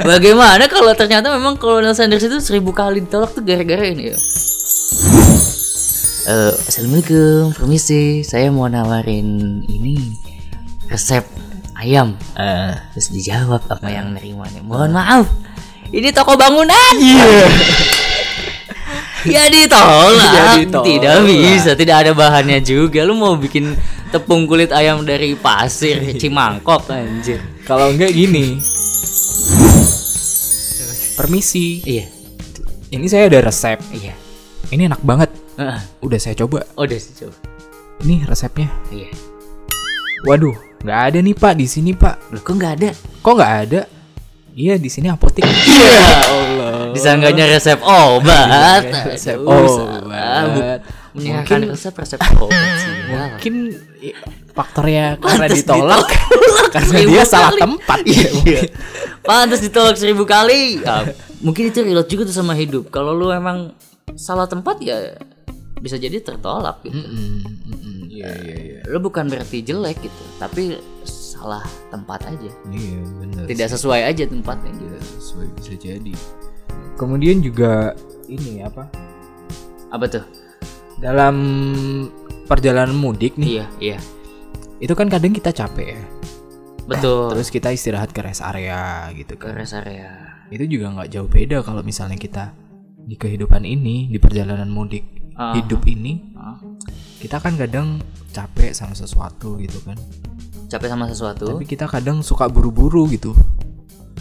bagaimana 0.00 0.66
kalau 0.66 0.92
ternyata 0.92 1.30
memang 1.30 1.56
Colonel 1.56 1.92
Sanders 1.92 2.22
itu 2.22 2.38
seribu 2.38 2.70
kali 2.70 3.02
ditolak 3.02 3.32
tuh 3.32 3.42
gara-gara 3.42 3.84
ini 3.84 4.12
ya 4.12 4.18
Eh, 6.20 6.52
Assalamualaikum, 6.68 7.56
permisi, 7.56 8.22
saya 8.22 8.52
mau 8.52 8.68
nawarin 8.68 9.64
ini 9.66 10.14
resep 10.86 11.24
ayam. 11.74 12.14
Eh, 12.36 12.70
Terus 12.94 13.08
dijawab 13.10 13.64
apa 13.66 13.88
yang 13.88 14.14
nerimanya. 14.14 14.60
Mohon 14.62 14.94
maaf, 14.94 15.26
ini 15.90 16.12
toko 16.12 16.36
bangunan. 16.36 16.94
ya 19.34 19.48
ditolak. 19.48 20.30
Ya 20.30 20.44
ditolak. 20.60 20.86
Tidak 20.86 21.14
bisa, 21.24 21.70
tidak 21.74 21.96
ada 22.06 22.12
bahannya 22.12 22.60
juga. 22.62 23.02
Lu 23.02 23.16
mau 23.16 23.34
bikin 23.34 23.74
tepung 24.12 24.44
kulit 24.44 24.70
ayam 24.70 25.02
dari 25.02 25.34
pasir 25.34 26.04
Cimangkok 26.14 26.84
anjir. 26.92 27.40
kalau 27.64 27.90
enggak 27.90 28.12
gini. 28.12 28.60
Permisi, 31.20 31.84
Iya, 31.84 32.08
ini 32.90 33.04
saya 33.04 33.28
ada 33.28 33.44
resep. 33.44 33.76
iya. 33.92 34.16
Ini 34.72 34.88
enak 34.88 35.04
banget. 35.04 35.28
Heeh. 35.60 35.80
Udah 36.00 36.16
saya 36.16 36.32
coba. 36.32 36.64
Oh, 36.78 36.88
udah 36.88 36.96
sih 36.96 37.12
coba. 37.12 37.36
Ini 38.00 38.24
resepnya. 38.24 38.72
Iya. 38.88 39.12
Waduh, 40.24 40.56
nggak 40.80 41.00
ada 41.12 41.18
nih 41.20 41.36
Pak 41.36 41.54
di 41.60 41.66
sini 41.68 41.92
Pak. 41.92 42.32
Loh, 42.32 42.40
kok 42.40 42.56
nggak 42.56 42.72
ada? 42.80 42.90
Kok 43.20 43.34
nggak 43.36 43.54
ada? 43.68 43.80
Iya 44.50 44.80
di 44.80 44.88
sini 44.88 45.12
apotek. 45.12 45.44
Iya, 45.44 46.24
Allah. 46.24 46.72
Disangkanya 46.96 47.44
resep 47.52 47.78
obat. 47.84 48.82
Resep 49.12 49.38
obat. 49.44 50.80
Menyiapkan 51.12 51.68
resep 51.68 51.92
resep 51.92 52.18
obat 52.40 52.70
sih. 52.80 52.92
Mungkin 53.12 53.54
faktornya 54.50 55.16
karena 55.22 55.46
Pantes 55.46 55.58
ditolak 55.62 56.06
karena 56.74 56.88
seribu 56.90 57.10
dia 57.14 57.24
salah 57.24 57.50
kali. 57.54 57.60
tempat. 57.62 57.98
Iya. 58.04 58.60
Pantes 59.22 59.60
ditolak 59.62 59.96
seribu 59.96 60.22
kali. 60.24 60.80
Ah, 60.82 61.06
mungkin 61.40 61.70
itu 61.70 61.80
relate 61.80 62.10
juga 62.10 62.22
tuh 62.26 62.36
sama 62.36 62.54
hidup. 62.54 62.90
Kalau 62.90 63.14
lu 63.14 63.30
emang 63.30 63.72
salah 64.18 64.50
tempat 64.50 64.82
ya 64.82 65.14
bisa 65.80 65.96
jadi 65.96 66.20
tertolak 66.20 66.84
gitu. 66.84 66.98
Mm, 66.98 67.40
mm. 67.46 67.98
Iya 68.10 68.30
iya 68.44 68.56
iya. 68.60 68.80
Lo 68.90 69.00
bukan 69.00 69.32
berarti 69.32 69.64
jelek 69.64 70.04
gitu, 70.04 70.22
tapi 70.36 70.76
salah 71.08 71.64
tempat 71.88 72.20
aja. 72.28 72.50
Iya 72.68 73.00
benar. 73.16 73.44
Tidak 73.48 73.68
sesuai 73.72 74.00
aja 74.04 74.28
tempatnya 74.28 74.70
gitu. 74.76 74.98
Sesuai 75.16 75.46
bisa 75.56 75.72
jadi. 75.80 76.12
Kemudian 77.00 77.40
juga 77.40 77.96
ini 78.28 78.60
apa? 78.60 78.84
Apa 79.88 80.04
tuh? 80.04 80.24
Dalam 81.00 81.34
perjalanan 82.44 82.92
mudik 82.92 83.40
nih, 83.40 83.64
Iya, 83.64 83.66
iya. 83.80 83.98
Itu 84.80 84.92
kan 84.92 85.06
kadang 85.06 85.30
kita 85.30 85.52
capek 85.52 85.94
ya. 85.94 86.02
Betul. 86.88 87.36
Terus 87.36 87.48
kita 87.48 87.68
istirahat 87.70 88.10
ke 88.10 88.20
rest 88.20 88.40
area 88.40 89.06
gitu 89.14 89.36
ke 89.36 89.46
kan. 89.46 89.54
rest 89.54 89.76
area. 89.76 90.40
Itu 90.50 90.66
juga 90.66 90.90
nggak 90.90 91.08
jauh 91.08 91.28
beda 91.28 91.62
kalau 91.62 91.84
misalnya 91.84 92.16
kita 92.16 92.50
di 93.00 93.14
kehidupan 93.14 93.62
ini, 93.62 94.08
di 94.08 94.18
perjalanan 94.18 94.66
mudik 94.66 95.04
Ah. 95.32 95.56
hidup 95.56 95.86
ini, 95.86 96.34
Ah, 96.34 96.60
kita 97.16 97.38
kan 97.38 97.56
kadang 97.56 97.96
capek 98.28 98.72
sama 98.72 98.92
sesuatu 98.92 99.56
gitu 99.56 99.80
kan. 99.80 99.96
capek 100.68 100.86
sama 100.86 101.08
sesuatu. 101.08 101.48
Tapi 101.48 101.64
kita 101.64 101.86
kadang 101.86 102.20
suka 102.20 102.44
buru-buru 102.46 103.08
gitu. 103.08 103.32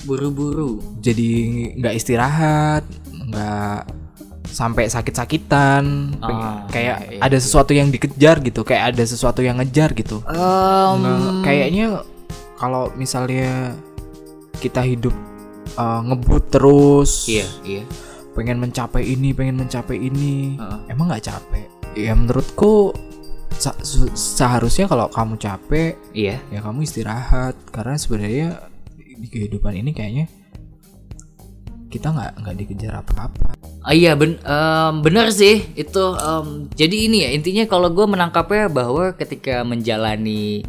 Buru-buru. 0.02 0.80
Jadi 0.98 1.30
nggak 1.76 1.94
istirahat, 1.94 2.84
nggak 3.12 3.80
sampai 4.50 4.90
sakit-sakitan. 4.90 5.84
Ah, 6.20 6.66
kayak 6.68 6.98
iya, 7.06 7.12
iya, 7.16 7.22
ada 7.22 7.38
sesuatu 7.38 7.72
yang 7.72 7.90
dikejar 7.90 8.42
gitu, 8.42 8.62
kayak 8.62 8.94
ada 8.96 9.04
sesuatu 9.06 9.40
yang 9.40 9.58
ngejar 9.58 9.94
gitu. 9.94 10.20
Nggak- 10.26 11.46
kayaknya 11.46 12.02
kalau 12.56 12.92
misalnya 12.94 13.78
kita 14.60 14.84
hidup 14.84 15.16
uh, 15.78 16.02
ngebut 16.04 16.52
terus, 16.52 17.30
Iya, 17.30 17.48
iya. 17.64 17.84
pengen 18.36 18.60
mencapai 18.60 19.06
ini, 19.06 19.32
pengen 19.32 19.56
mencapai 19.58 19.96
ini, 19.96 20.60
Heeh. 20.60 20.80
emang 20.92 21.08
nggak 21.08 21.24
capek? 21.24 21.68
Ya 21.96 22.12
menurutku 22.14 22.92
se- 23.56 23.80
seharusnya 24.12 24.92
kalau 24.92 25.08
kamu 25.08 25.40
capek, 25.40 25.96
Iya. 26.12 26.44
ya 26.52 26.60
kamu 26.60 26.84
istirahat 26.84 27.56
karena 27.72 27.96
sebenarnya 27.96 28.48
di 28.98 29.28
kehidupan 29.28 29.76
ini 29.76 29.92
kayaknya 29.92 30.26
kita 31.90 32.14
nggak 32.14 32.32
nggak 32.46 32.56
dikejar 32.62 32.94
apa-apa. 33.02 33.58
Ah, 33.82 33.94
iya 33.98 34.14
ben 34.14 34.38
em, 34.46 34.94
bener 35.02 35.34
sih 35.34 35.66
itu 35.74 36.04
em, 36.16 36.70
jadi 36.78 36.96
ini 37.10 37.18
ya 37.26 37.30
intinya 37.34 37.66
kalau 37.66 37.90
gue 37.90 38.06
menangkapnya 38.06 38.70
bahwa 38.70 39.18
ketika 39.18 39.66
menjalani 39.66 40.62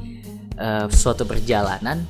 eh, 0.56 0.86
suatu 0.88 1.28
perjalanan 1.28 2.08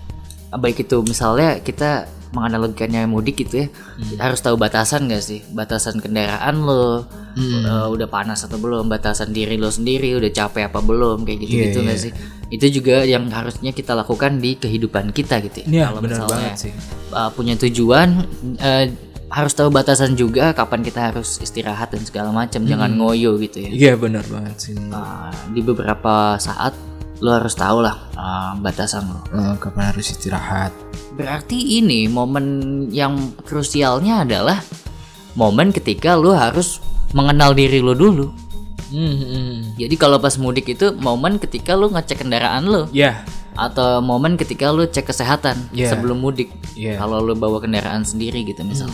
baik 0.51 0.87
itu 0.87 1.03
misalnya 1.07 1.63
kita 1.63 2.11
menganalogikannya 2.31 3.07
mudik 3.07 3.43
gitu 3.43 3.65
ya. 3.65 3.69
Kita 3.99 4.23
harus 4.23 4.41
tahu 4.41 4.55
batasan 4.55 5.11
gak 5.11 5.21
sih? 5.21 5.43
Batasan 5.51 5.99
kendaraan 5.99 6.63
lo 6.63 7.05
eh, 7.35 7.87
udah 7.91 8.07
panas 8.07 8.47
atau 8.47 8.57
belum? 8.57 8.87
Batasan 8.87 9.31
diri 9.31 9.59
lo 9.59 9.69
sendiri 9.69 10.15
udah 10.15 10.31
capek 10.31 10.71
apa 10.71 10.79
belum? 10.79 11.27
Kayak 11.27 11.39
gitu 11.43 11.53
gitu 11.61 11.79
Iya, 11.83 11.89
gak 11.91 11.99
iya. 11.99 12.05
sih? 12.07 12.13
Itu 12.51 12.67
juga 12.71 13.03
yang 13.03 13.31
harusnya 13.31 13.71
kita 13.71 13.95
lakukan 13.95 14.39
di 14.39 14.59
kehidupan 14.59 15.15
kita 15.15 15.39
gitu 15.39 15.63
ya 15.63 15.87
Iya 15.87 15.87
benar 15.95 16.27
banget 16.27 16.55
sih. 16.59 16.73
uh, 17.11 17.31
punya 17.31 17.55
tujuan 17.55 18.27
uh, 18.59 18.85
harus 19.31 19.55
tahu 19.55 19.71
batasan 19.71 20.19
juga 20.19 20.51
kapan 20.51 20.83
kita 20.83 21.15
harus 21.15 21.39
istirahat 21.39 21.95
dan 21.95 22.03
segala 22.03 22.35
macam. 22.35 22.67
Jangan 22.67 22.91
ngoyo 22.95 23.39
gitu 23.39 23.63
ya. 23.63 23.71
Iya 23.71 23.93
benar 23.95 24.27
banget 24.27 24.57
sih. 24.59 24.75
Uh, 24.91 25.31
di 25.55 25.63
beberapa 25.63 26.35
saat 26.39 26.75
lo 27.21 27.37
harus 27.37 27.53
tahu 27.53 27.85
lah 27.85 27.97
uh, 28.17 28.53
batasan 28.59 29.05
lo. 29.07 29.21
Eh, 29.31 29.55
kapan 29.61 29.93
harus 29.93 30.11
istirahat? 30.11 30.73
berarti 31.11 31.77
ini 31.77 32.09
momen 32.09 32.47
yang 32.89 33.13
krusialnya 33.45 34.25
adalah 34.25 34.65
momen 35.37 35.69
ketika 35.69 36.17
lo 36.17 36.33
harus 36.33 36.81
mengenal 37.13 37.53
diri 37.53 37.85
lo 37.85 37.93
dulu. 37.93 38.33
Hmm, 38.89 39.77
jadi 39.77 39.95
kalau 39.95 40.17
pas 40.17 40.35
mudik 40.35 40.73
itu 40.73 40.97
momen 40.97 41.37
ketika 41.37 41.77
lo 41.77 41.93
ngecek 41.93 42.25
kendaraan 42.25 42.65
lo. 42.67 42.89
Ya, 42.91 43.23
atau 43.55 44.01
momen 44.01 44.35
ketika 44.35 44.73
lo 44.73 44.83
cek 44.83 45.13
kesehatan 45.13 45.71
Iya. 45.71 45.93
sebelum 45.93 46.19
mudik. 46.19 46.49
Iya. 46.73 46.97
kalau 46.97 47.21
lo 47.21 47.37
bawa 47.37 47.61
kendaraan 47.61 48.03
sendiri 48.03 48.43
gitu 48.49 48.65
misal 48.65 48.89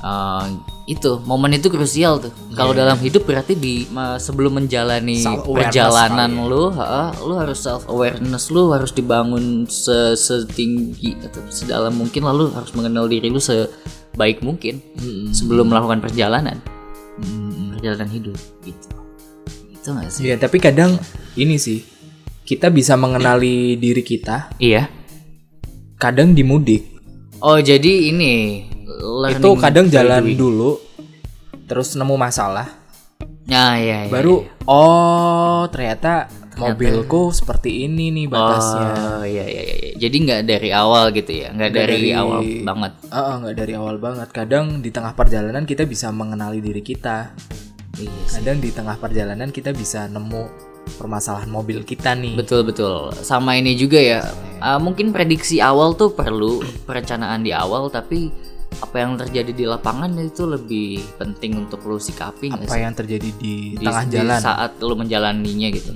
Uh, 0.00 0.56
itu 0.88 1.20
momen 1.28 1.52
itu 1.52 1.68
krusial 1.68 2.16
tuh. 2.24 2.32
Kalau 2.56 2.72
dalam 2.72 2.96
hidup 2.96 3.28
berarti 3.28 3.52
di 3.52 3.84
sebelum 4.16 4.56
menjalani 4.56 5.20
perjalanan 5.44 6.48
lo 6.48 6.72
ha, 6.72 7.12
lo 7.20 7.36
harus 7.36 7.60
self 7.60 7.84
awareness 7.84 8.48
lo 8.48 8.72
harus 8.72 8.96
dibangun 8.96 9.68
se- 9.68 10.16
setinggi 10.16 11.20
atau 11.20 11.44
sedalam 11.52 11.92
mungkin 11.92 12.24
lalu 12.24 12.48
harus 12.56 12.72
mengenal 12.72 13.12
diri 13.12 13.28
lo 13.28 13.36
sebaik 13.36 14.40
mungkin 14.40 14.80
sebelum 15.36 15.68
melakukan 15.68 16.00
perjalanan. 16.00 16.56
Perjalanan 17.76 18.08
hidup 18.08 18.40
gitu. 18.64 18.88
Itu 19.68 19.92
gak 19.92 20.08
sih? 20.08 20.32
Iya, 20.32 20.40
tapi 20.40 20.56
kadang 20.60 20.96
ini 21.36 21.60
sih 21.60 21.84
kita 22.50 22.66
bisa 22.66 22.98
mengenali 22.98 23.78
diri 23.78 24.02
kita 24.02 24.50
iya. 24.58 24.90
kadang 25.94 26.34
di 26.34 26.42
mudik. 26.42 26.82
oh 27.46 27.62
jadi 27.62 28.10
ini 28.10 28.66
learning 29.00 29.40
Itu 29.40 29.50
kadang 29.56 29.86
jalan 29.88 30.22
doing. 30.22 30.36
dulu 30.36 30.70
terus 31.64 31.94
nemu 31.94 32.14
masalah, 32.14 32.66
nah 33.46 33.78
iya, 33.78 34.04
iya 34.04 34.10
baru 34.10 34.42
oh 34.66 35.64
ternyata 35.70 36.26
mobilku 36.58 37.32
seperti 37.32 37.88
ini 37.88 38.12
nih 38.12 38.26
batasnya. 38.28 38.90
Oh 39.16 39.24
iya 39.24 39.44
iya 39.48 39.62
iya. 39.64 39.90
Jadi 39.96 40.16
nggak 40.28 40.42
dari 40.44 40.70
awal 40.74 41.08
gitu 41.10 41.32
ya, 41.32 41.48
nggak 41.48 41.72
dari, 41.72 42.10
dari- 42.10 42.12
awal 42.12 42.40
banget. 42.60 42.92
Ah, 43.08 43.16
ah, 43.16 43.34
nggak 43.40 43.56
dari 43.56 43.72
awal 43.72 43.96
banget. 43.96 44.28
Kadang 44.28 44.84
di 44.84 44.92
tengah 44.92 45.16
perjalanan 45.16 45.64
kita 45.64 45.88
bisa 45.88 46.12
mengenali 46.12 46.60
diri 46.60 46.84
kita. 46.84 47.32
Iya 47.96 48.12
sih. 48.28 48.44
Kadang 48.44 48.60
di 48.60 48.70
tengah 48.76 49.00
perjalanan 49.00 49.48
kita 49.48 49.72
bisa 49.72 50.04
nemu 50.04 50.42
permasalahan 51.00 51.48
mobil 51.48 51.80
kita 51.80 52.12
nih. 52.12 52.36
Betul 52.36 52.68
betul. 52.68 53.14
Sama 53.24 53.56
ini 53.56 53.72
juga 53.72 53.96
ya. 53.96 54.20
ah, 54.60 54.76
mungkin 54.76 55.16
prediksi 55.16 55.64
awal 55.64 55.96
tuh 55.96 56.12
perlu 56.12 56.60
perencanaan 56.84 57.40
di 57.40 57.56
awal, 57.56 57.88
tapi 57.88 58.28
apa 58.78 58.96
yang 58.96 59.18
terjadi 59.18 59.50
di 59.50 59.64
lapangan 59.64 60.14
itu 60.16 60.44
lebih 60.44 60.88
penting 61.16 61.58
untuk 61.58 61.82
lu 61.82 61.96
sikapi 61.96 62.48
Apa 62.48 62.70
sih? 62.70 62.80
yang 62.80 62.94
terjadi 62.94 63.30
di, 63.32 63.74
Di- 63.74 63.82
tengah 63.82 64.04
di 64.04 64.14
jalan? 64.16 64.38
saat 64.38 64.78
lu 64.78 64.94
menjalaninya 64.94 65.68
gitu. 65.68 65.90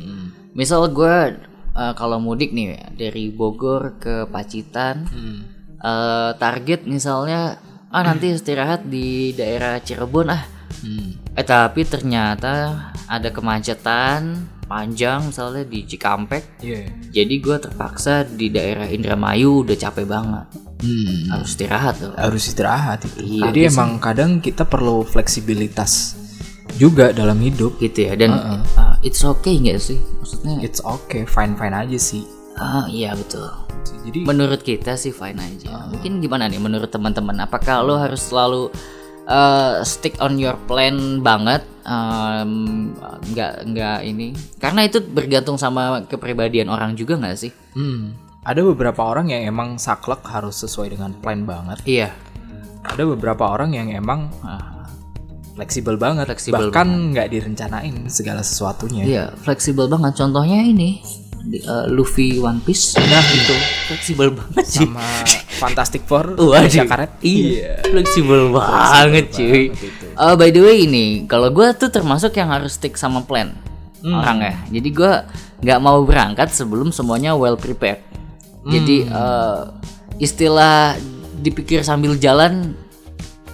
Misal 0.53 0.87
gue 0.89 1.39
kalau 1.75 2.19
mudik 2.19 2.51
nih 2.51 2.75
dari 2.93 3.29
Bogor 3.29 3.99
ke 3.99 4.27
Pacitan, 4.27 5.07
Hmm. 5.07 5.41
eh, 5.77 6.31
target 6.35 6.85
misalnya 6.85 7.59
ah 7.89 8.03
nanti 8.03 8.31
istirahat 8.31 8.83
di 8.85 9.31
daerah 9.33 9.79
Cirebon 9.79 10.29
ah 10.29 10.43
Hmm. 10.77 11.17
Eh 11.33 11.43
tapi 11.43 11.83
ternyata 11.83 12.77
ada 13.07 13.29
kemacetan 13.29 14.47
panjang 14.65 15.29
misalnya 15.31 15.65
di 15.65 15.85
Cikampek. 15.85 16.65
Iya. 16.65 16.89
Jadi 17.13 17.35
gue 17.41 17.57
terpaksa 17.61 18.25
di 18.25 18.49
daerah 18.51 18.89
Indramayu 18.89 19.63
udah 19.63 19.77
capek 19.77 20.05
banget. 20.09 20.47
Hmm. 20.85 21.33
Harus 21.33 21.49
istirahat 21.57 21.95
tuh. 21.97 22.13
Harus 22.17 22.43
istirahat 22.45 22.99
itu. 23.09 23.19
Iya, 23.23 23.43
Jadi 23.49 23.61
emang 23.73 23.91
kadang 24.03 24.43
kita 24.43 24.69
perlu 24.69 25.07
fleksibilitas 25.07 26.19
juga 26.77 27.15
dalam 27.15 27.39
hidup. 27.41 27.79
Gitu 27.81 28.11
ya. 28.11 28.19
Dan 28.19 28.35
ah, 28.35 28.97
it's 29.01 29.23
okay 29.23 29.57
nggak 29.61 29.81
sih? 29.81 30.01
Maksudnya 30.21 30.61
It's 30.61 30.83
okay, 30.85 31.25
fine 31.25 31.55
fine 31.57 31.73
aja 31.77 31.97
sih. 31.97 32.25
ah 32.55 32.87
iya 32.87 33.17
betul. 33.19 33.51
Jadi 34.05 34.29
Menurut 34.29 34.61
kita 34.63 34.95
sih 34.95 35.11
fine 35.11 35.41
aja. 35.41 35.89
Mungkin 35.91 36.21
gimana 36.21 36.47
nih 36.47 36.61
menurut 36.61 36.93
teman-teman? 36.93 37.41
Apakah 37.43 37.81
lo 37.83 37.97
harus 37.97 38.21
selalu 38.21 38.69
uh, 39.27 39.81
stick 39.83 40.15
on 40.21 40.37
your 40.37 40.55
plan 40.69 41.25
banget? 41.25 41.65
Um, 41.85 42.97
nggak 43.33 43.53
nggak 43.69 43.99
ini? 44.09 44.33
Karena 44.57 44.89
itu 44.89 45.05
bergantung 45.05 45.61
sama 45.61 46.01
kepribadian 46.09 46.73
orang 46.73 46.97
juga 46.97 47.21
nggak 47.21 47.37
sih? 47.37 47.53
hmm, 47.77 48.25
ada 48.45 48.61
beberapa 48.61 49.05
orang 49.05 49.33
yang 49.33 49.45
emang 49.45 49.77
saklek 49.77 50.25
harus 50.25 50.65
sesuai 50.65 50.97
dengan 50.97 51.13
plan 51.17 51.45
banget. 51.45 51.81
Iya. 51.85 52.09
Ada 52.85 53.05
beberapa 53.09 53.49
orang 53.49 53.73
yang 53.73 53.89
emang 53.89 54.29
Ah, 54.45 54.85
fleksibel 55.57 55.97
banget, 55.97 56.29
Fleksibel 56.29 56.69
bahkan 56.69 57.13
nggak 57.15 57.33
direncanain 57.33 58.09
segala 58.13 58.45
sesuatunya. 58.45 59.05
Iya, 59.05 59.25
fleksibel 59.41 59.89
banget. 59.89 60.13
Contohnya 60.21 60.61
ini 60.61 61.01
di, 61.45 61.61
eh, 61.61 61.87
Luffy 61.89 62.41
One 62.41 62.61
Piece. 62.61 62.97
Nah, 62.97 63.25
itu 63.33 63.55
fleksibel 63.89 64.29
banget 64.33 64.65
sih. 64.67 64.85
Sama 64.89 65.05
Fantastic 65.61 66.03
Four. 66.05 66.37
Asia 66.57 66.85
Karet. 66.85 67.21
Iya, 67.21 67.81
fleksibel 67.87 68.53
banget 68.53 69.33
cuy. 69.33 69.69
banget 69.73 69.89
itu. 69.89 70.04
Eh, 70.15 70.35
by 70.35 70.49
the 70.49 70.63
way 70.63 70.87
ini, 70.87 71.27
kalau 71.27 71.51
gue 71.51 71.67
tuh 71.75 71.91
termasuk 71.91 72.35
yang 72.35 72.49
harus 72.49 72.79
stick 72.79 72.95
sama 72.95 73.21
plan 73.21 73.51
Hmm. 73.99 74.21
orang 74.21 74.39
ya. 74.45 74.55
Jadi 74.79 74.89
gue 74.93 75.13
nggak 75.65 75.81
mau 75.81 76.05
berangkat 76.05 76.53
sebelum 76.53 76.93
semuanya 76.93 77.33
well 77.33 77.57
prepared. 77.57 78.05
Jadi 78.65 79.05
Hmm. 79.05 79.13
eh, 79.13 79.63
istilah 80.21 80.95
dipikir 81.41 81.81
sambil 81.81 82.15
jalan 82.15 82.77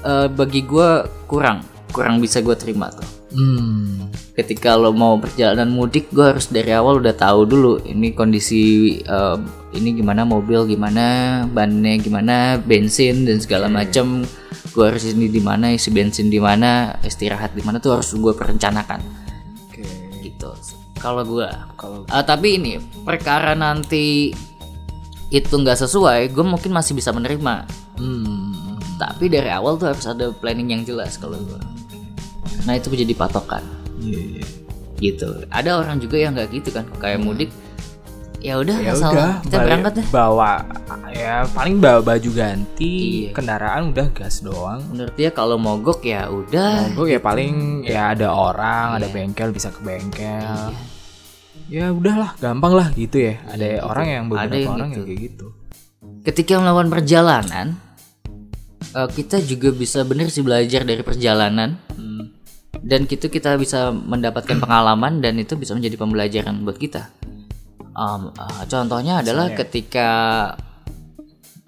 eh, 0.01 0.27
bagi 0.27 0.65
gue 0.65 0.89
kurang, 1.25 1.61
kurang 1.93 2.19
bisa 2.19 2.41
gue 2.41 2.57
terima 2.57 2.89
tuh. 2.89 3.05
Hmm. 3.31 4.11
ketika 4.35 4.75
lo 4.75 4.91
mau 4.91 5.15
perjalanan 5.15 5.71
mudik 5.71 6.11
gue 6.11 6.35
harus 6.35 6.49
dari 6.49 6.73
awal 6.73 6.99
udah 6.99 7.13
tahu 7.13 7.45
dulu 7.47 7.79
ini 7.85 8.11
kondisi 8.11 8.63
eh, 8.99 9.39
ini 9.71 9.95
gimana 9.95 10.25
mobil 10.25 10.67
gimana 10.67 11.07
bannya 11.47 12.01
gimana 12.01 12.59
bensin 12.59 13.23
dan 13.23 13.39
segala 13.39 13.69
macam 13.69 14.25
gue 14.71 14.85
harus 14.87 15.03
ini 15.07 15.27
di 15.27 15.43
mana 15.43 15.75
isi 15.75 15.91
bensin 15.91 16.31
di 16.31 16.39
mana 16.39 16.95
istirahat 17.03 17.55
di 17.55 17.63
mana 17.63 17.83
tuh 17.83 17.99
harus 17.99 18.15
gue 18.15 18.33
perencanakan. 18.35 19.01
Oke. 19.67 19.85
gitu. 20.23 20.51
Kalau 21.01 21.25
gua. 21.25 21.49
Kalau 21.81 22.05
Eh, 22.07 22.25
tapi 22.25 22.61
ini 22.61 22.77
perkara 23.03 23.57
nanti 23.57 24.31
itu 25.31 25.55
nggak 25.55 25.79
sesuai 25.87 26.31
gue 26.31 26.45
mungkin 26.45 26.71
masih 26.71 26.95
bisa 26.95 27.11
menerima. 27.11 27.67
Hmm, 28.01 28.79
tapi 29.01 29.29
dari 29.29 29.51
awal 29.53 29.77
tuh 29.77 29.93
harus 29.93 30.07
ada 30.07 30.31
planning 30.31 30.77
yang 30.77 30.83
jelas 30.87 31.17
kalau 31.19 31.41
gua. 31.41 31.61
Nah 32.69 32.77
itu 32.77 32.93
menjadi 32.93 33.15
patokan. 33.17 33.65
Iya, 34.01 34.21
iya. 34.39 34.45
gitu. 35.01 35.29
Ada 35.49 35.81
orang 35.81 35.97
juga 36.01 36.17
yang 36.21 36.37
nggak 36.37 36.49
gitu 36.53 36.71
kan 36.77 36.85
kayak 37.01 37.21
mudik 37.25 37.49
ya 38.41 38.57
udah 38.57 38.77
ya 38.77 38.93
udah 38.93 39.45
kita 39.45 39.53
balik- 39.53 39.67
berangkat 39.69 39.93
deh. 40.01 40.07
bawa 40.09 40.53
ya 41.11 41.45
paling 41.47 41.77
bawa 41.77 42.01
baju 42.01 42.31
ganti 42.33 43.29
Iya. 43.29 43.37
kendaraan 43.37 43.93
udah 43.93 44.07
gas 44.11 44.41
doang. 44.41 44.81
Menurut 44.89 45.15
dia 45.15 45.29
kalau 45.31 45.57
mogok 45.57 46.01
ya 46.03 46.27
udah. 46.27 46.89
Mogok 46.91 47.09
ya 47.09 47.21
paling 47.21 47.85
ya 47.85 48.13
ada 48.13 48.33
orang 48.33 48.97
ada 48.97 49.07
Iya. 49.07 49.15
bengkel 49.15 49.51
bisa 49.51 49.69
ke 49.69 49.81
bengkel. 49.81 50.73
Ya 51.69 51.93
udahlah 51.93 52.35
gampang 52.37 52.73
lah 52.73 52.89
gitu 52.93 53.21
ya. 53.21 53.39
Ada 53.47 53.85
orang 53.85 54.07
yang 54.07 54.25
Ada 54.27 54.31
beberapa 54.33 54.57
yang 54.57 54.73
orang 54.73 54.89
gitu. 54.89 54.97
yang 54.97 55.07
kayak 55.07 55.21
gitu. 55.23 55.47
Ketika 56.23 56.53
melakukan 56.59 56.89
perjalanan 56.91 57.67
eh, 58.91 59.09
kita 59.09 59.37
juga 59.41 59.69
bisa 59.71 60.03
bener 60.03 60.27
sih 60.29 60.41
belajar 60.41 60.83
dari 60.83 61.01
perjalanan. 61.01 61.77
Dan 62.81 63.05
gitu 63.05 63.29
kita 63.29 63.55
bisa 63.55 63.93
mendapatkan 63.93 64.57
pengalaman 64.57 65.21
dan 65.21 65.37
itu 65.37 65.53
bisa 65.53 65.77
menjadi 65.77 66.01
pembelajaran 66.01 66.65
buat 66.65 66.81
kita 66.81 67.13
Em, 67.91 68.23
eh, 68.31 68.65
contohnya 68.71 69.21
adalah 69.21 69.51
ketika 69.51 70.09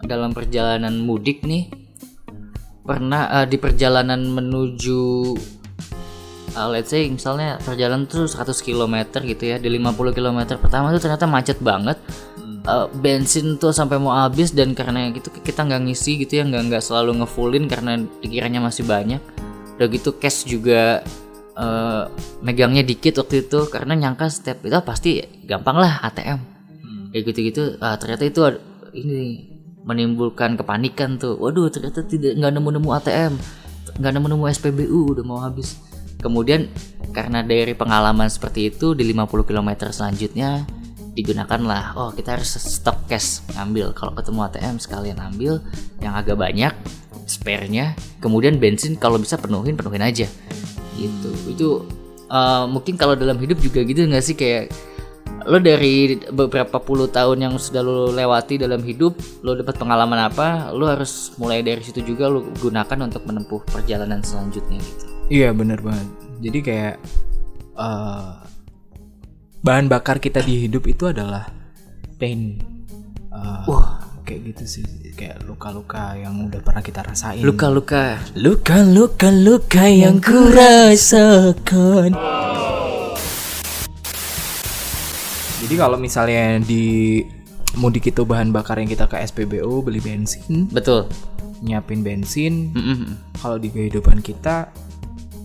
dalam 0.03 0.35
perjalanan 0.35 0.99
mudik 1.03 1.43
nih 1.47 1.71
pernah 2.83 3.43
eh, 3.43 3.47
di 3.47 3.57
perjalanan 3.59 4.23
menuju 4.27 5.03
eh, 6.53 6.69
let's 6.71 6.91
say 6.91 7.07
misalnya 7.07 7.59
perjalanan 7.63 8.07
tuh 8.07 8.27
100 8.27 8.55
km 8.63 8.95
gitu 9.23 9.45
ya 9.47 9.57
di 9.59 9.71
50 9.71 10.15
km 10.15 10.39
pertama 10.59 10.91
tuh 10.95 11.03
ternyata 11.03 11.27
macet 11.27 11.59
banget. 11.63 11.99
Eh, 12.63 12.87
bensin 12.95 13.59
tuh 13.59 13.75
sampai 13.75 13.99
mau 13.99 14.15
habis 14.15 14.55
dan 14.55 14.71
karena 14.79 15.11
gitu 15.11 15.35
kita 15.43 15.67
nggak 15.67 15.83
ngisi 15.91 16.23
gitu 16.23 16.39
ya 16.39 16.47
nggak 16.47 16.71
nggak 16.71 16.83
selalu 16.83 17.23
ngefullin 17.23 17.67
karena 17.67 17.99
dikiranya 18.23 18.63
masih 18.63 18.87
banyak. 18.87 19.19
Udah 19.79 19.87
gitu 19.91 20.15
cash 20.23 20.47
juga 20.47 21.03
eh, 21.57 22.05
megangnya 22.45 22.83
dikit 22.85 23.23
waktu 23.23 23.49
itu 23.49 23.69
karena 23.69 23.93
nyangka 23.99 24.29
step 24.29 24.65
itu 24.65 24.77
pasti 24.85 25.21
gampang 25.45 25.77
lah 25.81 26.05
ATM 26.09 26.53
kayak 27.13 27.25
gitu-gitu 27.29 27.77
ah, 27.85 28.01
ternyata 28.01 28.25
itu 28.25 28.41
ini 28.97 29.53
menimbulkan 29.83 30.55
kepanikan 30.55 31.19
tuh. 31.19 31.37
Waduh 31.39 31.69
ternyata 31.69 32.07
tidak 32.07 32.39
nggak 32.39 32.53
nemu-nemu 32.55 32.89
ATM 32.99 33.33
nggak 33.93 34.13
nemu-nemu 34.17 34.45
SPBU 34.49 35.01
udah 35.13 35.25
mau 35.27 35.41
habis. 35.43 35.77
Kemudian 36.23 36.71
karena 37.11 37.43
dari 37.43 37.75
pengalaman 37.75 38.31
seperti 38.31 38.71
itu 38.73 38.95
di 38.95 39.05
50 39.11 39.43
km 39.43 39.91
selanjutnya 39.91 40.65
digunakanlah 41.13 41.93
oh 41.97 42.11
kita 42.13 42.41
harus 42.41 42.57
stok 42.57 43.09
cash 43.09 43.45
ngambil. 43.57 43.93
Kalau 43.93 44.13
ketemu 44.17 44.41
ATM 44.49 44.77
sekalian 44.81 45.19
ambil 45.21 45.61
yang 46.01 46.17
agak 46.17 46.37
banyak 46.37 46.73
spare-nya 47.29 47.95
kemudian 48.19 48.59
bensin 48.59 48.99
kalau 48.99 49.21
bisa 49.21 49.37
penuhin 49.37 49.77
penuhin 49.77 50.03
aja. 50.03 50.27
Gitu. 50.97 51.31
Itu 51.49 51.69
eh, 52.33 52.65
mungkin 52.69 52.97
kalau 52.97 53.15
dalam 53.17 53.37
hidup 53.37 53.61
juga 53.61 53.85
gitu 53.85 54.09
nggak 54.09 54.25
sih? 54.25 54.37
Kayak 54.37 54.73
lo 55.43 55.59
dari 55.59 56.23
beberapa 56.31 56.79
puluh 56.79 57.11
tahun 57.11 57.51
yang 57.51 57.55
sudah 57.59 57.83
lo 57.83 58.15
lewati 58.15 58.63
dalam 58.63 58.79
hidup 58.79 59.19
lo 59.43 59.59
dapat 59.59 59.75
pengalaman 59.75 60.31
apa 60.31 60.71
lo 60.71 60.87
harus 60.87 61.35
mulai 61.35 61.67
dari 61.67 61.83
situ 61.83 61.99
juga 62.03 62.31
lo 62.31 62.47
gunakan 62.63 63.11
untuk 63.11 63.27
menempuh 63.27 63.59
perjalanan 63.67 64.23
selanjutnya 64.23 64.79
gitu. 64.79 65.05
Iya 65.31 65.51
bener 65.51 65.83
banget. 65.83 66.09
Jadi 66.43 66.59
kayak 66.63 66.95
eh, 67.75 68.31
bahan 69.63 69.87
bakar 69.87 70.19
kita 70.19 70.43
di 70.43 70.67
hidup 70.67 70.91
itu 70.91 71.07
adalah 71.07 71.47
pain 72.19 72.59
Eh, 73.33 73.89
kayak 74.29 74.41
gitu 74.53 74.65
sih. 74.69 74.85
Kayak 75.17 75.43
luka-luka 75.49 76.15
yang 76.21 76.47
udah 76.47 76.61
pernah 76.61 76.85
kita 76.85 77.01
rasain. 77.01 77.41
Luka-luka. 77.41 78.21
Luka-luka 78.37 79.33
luka 79.33 79.89
yang 79.89 80.21
ku 80.21 80.53
rasakan. 80.53 82.13
Jadi 85.63 85.75
kalau 85.79 85.97
misalnya 85.97 86.61
di 86.61 87.23
mudik 87.79 88.13
itu 88.13 88.27
bahan 88.29 88.53
bakar 88.53 88.77
yang 88.83 88.91
kita 88.91 89.09
ke 89.09 89.17
SPBU 89.25 89.81
beli 89.81 90.05
bensin. 90.05 90.69
Betul. 90.69 91.09
Nyiapin 91.65 92.05
bensin. 92.05 92.75
Mm-mm. 92.75 93.17
kalau 93.39 93.59
di 93.59 93.71
kehidupan 93.71 94.23
kita 94.23 94.71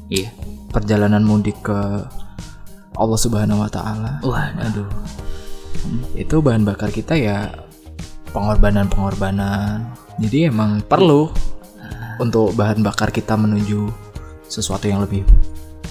iya. 0.10 0.30
perjalanan 0.74 1.24
mudik 1.26 1.58
ke 1.66 1.82
Allah 2.98 3.16
Subhanahu 3.16 3.62
wa 3.62 3.70
taala. 3.70 4.18
Wah, 4.22 4.50
Aduh. 4.60 4.90
Itu 6.14 6.42
bahan 6.42 6.66
bakar 6.66 6.90
kita 6.90 7.14
ya 7.14 7.54
pengorbanan-pengorbanan. 8.32 9.86
Jadi 10.18 10.50
emang 10.50 10.82
perlu 10.82 11.30
untuk 12.18 12.58
bahan 12.58 12.82
bakar 12.82 13.14
kita 13.14 13.38
menuju 13.38 13.88
sesuatu 14.46 14.90
yang 14.90 15.06
lebih 15.06 15.22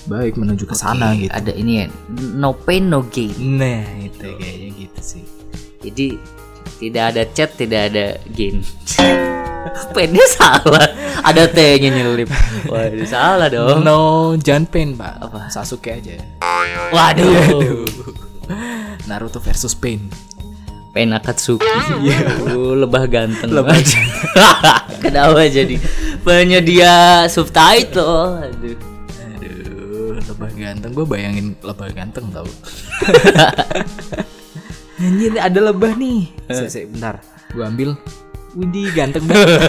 baik 0.07 0.35
menuju 0.35 0.66
ke 0.66 0.75
sana 0.75 1.14
gitu. 1.14 1.31
ada 1.31 1.51
ini 1.51 1.83
ya 1.83 1.87
no 2.35 2.55
pain 2.55 2.87
no 2.87 3.03
gain 3.11 3.35
Nah, 3.59 3.83
itu 3.99 4.23
kayaknya 4.38 4.69
gitu 4.87 5.01
sih. 5.03 5.25
jadi 5.83 6.07
tidak 6.79 7.05
ada 7.11 7.23
chat 7.35 7.51
tidak 7.59 7.90
ada 7.90 8.07
gain 8.31 8.62
painnya 9.90 10.26
salah 10.29 10.87
ada 11.22 11.44
T 11.48 11.59
nya 11.79 11.90
nyelip 11.90 12.29
waduh 12.66 13.07
salah 13.07 13.48
dong 13.48 13.83
No, 13.83 14.35
jangan 14.38 14.64
pain, 14.66 14.94
Pak. 14.94 15.14
Apa? 15.22 15.40
Sasuke 15.48 15.94
aja. 15.94 16.18
waduh 16.90 17.87
Naruto 19.07 19.38
versus 19.38 19.74
Pain. 19.74 20.07
Pain 20.90 21.12
Akatsuki 21.12 21.66
Aduh, 21.66 22.72
lebah 22.74 23.05
ganteng 23.07 23.52
lebah 23.52 23.76
kenapa 25.05 25.44
jadi 25.46 25.76
penyedia 26.24 27.26
subtitle 27.29 28.40
aduh 28.42 28.74
Aduh, 29.37 30.16
lebah 30.16 30.50
ganteng. 30.57 30.90
Gue 30.96 31.05
bayangin 31.05 31.52
lebah 31.61 31.92
ganteng 31.92 32.33
tau. 32.33 32.48
Anjir, 35.02 35.37
ada 35.37 35.61
lebah 35.61 35.92
nih. 35.92 36.33
Sik, 36.48 36.68
sik, 36.72 36.85
bentar. 36.88 37.20
Gue 37.52 37.64
ambil. 37.64 37.90
Widih, 38.57 38.88
ganteng 38.90 39.21
banget. 39.23 39.69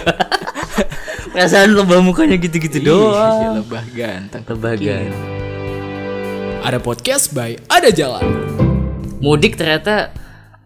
perasaan 1.28 1.70
lebah 1.70 2.00
mukanya 2.00 2.34
gitu-gitu 2.34 2.80
Iya, 2.80 2.88
doang 2.88 3.54
lebah 3.60 3.84
ganteng. 3.92 4.42
lebah 4.48 4.74
ganteng 4.74 5.14
Ada 6.58 6.78
podcast 6.80 7.30
by 7.30 7.60
Ada 7.68 7.90
Jalan. 7.90 8.24
mudik 9.18 9.54
ternyata 9.54 10.08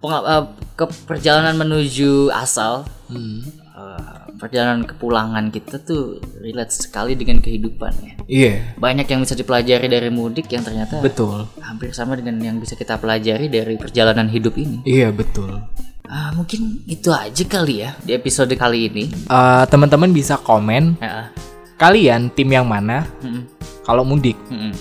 eh, 0.00 0.44
ke 0.72 0.84
perjalanan 1.04 1.56
menuju 1.56 2.30
asal 2.30 2.86
Hmm. 3.06 3.42
eh, 3.74 4.16
perjalanan 4.34 4.86
kepulangan 4.86 5.50
kita 5.50 5.76
tuh 5.78 6.16
relate 6.38 6.72
sekali 6.72 7.12
dengan 7.12 7.38
kehidupan 7.38 7.92
ya 7.98 8.14
Iya, 8.24 8.52
banyak 8.76 9.04
yang 9.04 9.20
bisa 9.20 9.34
dipelajari 9.34 9.84
dari 9.86 10.08
mudik 10.08 10.46
yang 10.46 10.62
ternyata 10.62 11.00
betul. 11.00 11.44
hampir 11.58 11.90
sama 11.90 12.14
dengan 12.14 12.38
yang 12.38 12.56
bisa 12.56 12.72
kita 12.72 12.96
pelajari 12.96 13.46
dari 13.46 13.76
perjalanan 13.76 14.26
hidup 14.26 14.56
ini 14.56 14.80
Iya, 14.82 15.10
betul. 15.10 15.60
Ah, 16.04 16.34
mungkin 16.34 16.82
itu 16.84 17.08
aja 17.08 17.40
kali 17.42 17.80
ya 17.80 17.96
di 18.02 18.12
episode 18.12 18.52
kali 18.52 18.90
ini. 18.90 19.04
Eh, 19.08 19.64
teman-teman 19.66 20.10
bisa 20.10 20.36
komen 20.36 20.98
Ya, 20.98 21.30
kalian 21.76 22.28
tim 22.28 22.48
yang 22.48 22.66
mana? 22.66 23.06
Mm-mm, 23.22 23.46
kalau 23.82 24.02
mudik. 24.02 24.36
Mm-mm. 24.48 24.74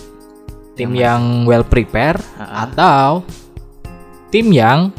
tim 0.71 0.91
yang 0.91 1.45
well 1.45 1.61
prepare 1.61 2.17
atau 2.39 3.21
tim 4.27 4.49
yang 4.49 4.89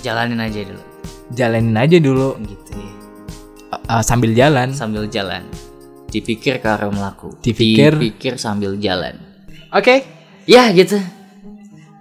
jalanin 0.00 0.40
aja 0.40 0.64
dulu. 0.64 0.82
jalanin 1.30 1.76
aja 1.76 1.98
dulu. 1.98 2.28
Gitu 2.40 2.70
ya. 2.72 2.90
Eh, 3.70 3.82
eh, 3.90 4.02
sambil 4.02 4.30
jalan. 4.32 4.72
Sambil 4.72 5.06
jalan. 5.06 5.44
Dipikir 6.10 6.58
ke 6.58 6.66
arah 6.66 6.90
melaku 6.90 7.36
Dipikir- 7.38 7.94
dipikir 7.94 8.34
sambil 8.34 8.74
jalan. 8.74 9.14
Oke? 9.70 10.02
Ya 10.48 10.66
gitu. 10.72 10.98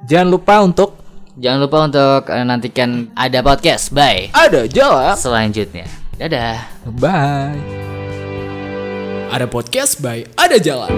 Jangan 0.09 0.29
lupa 0.31 0.57
untuk 0.63 0.98
jangan 1.37 1.59
lupa 1.61 1.77
untuk 1.85 2.21
eh, 2.31 2.45
nantikan 2.47 3.11
ada 3.13 3.43
podcast 3.43 3.91
bye 3.91 4.31
ada 4.33 4.65
jalan 4.65 5.13
selanjutnya. 5.13 5.85
Dadah. 6.19 6.67
Bye. 6.99 7.55
Ada 9.31 9.47
podcast 9.47 10.03
by 10.03 10.27
Ada 10.35 10.59
Jalan. 10.59 10.91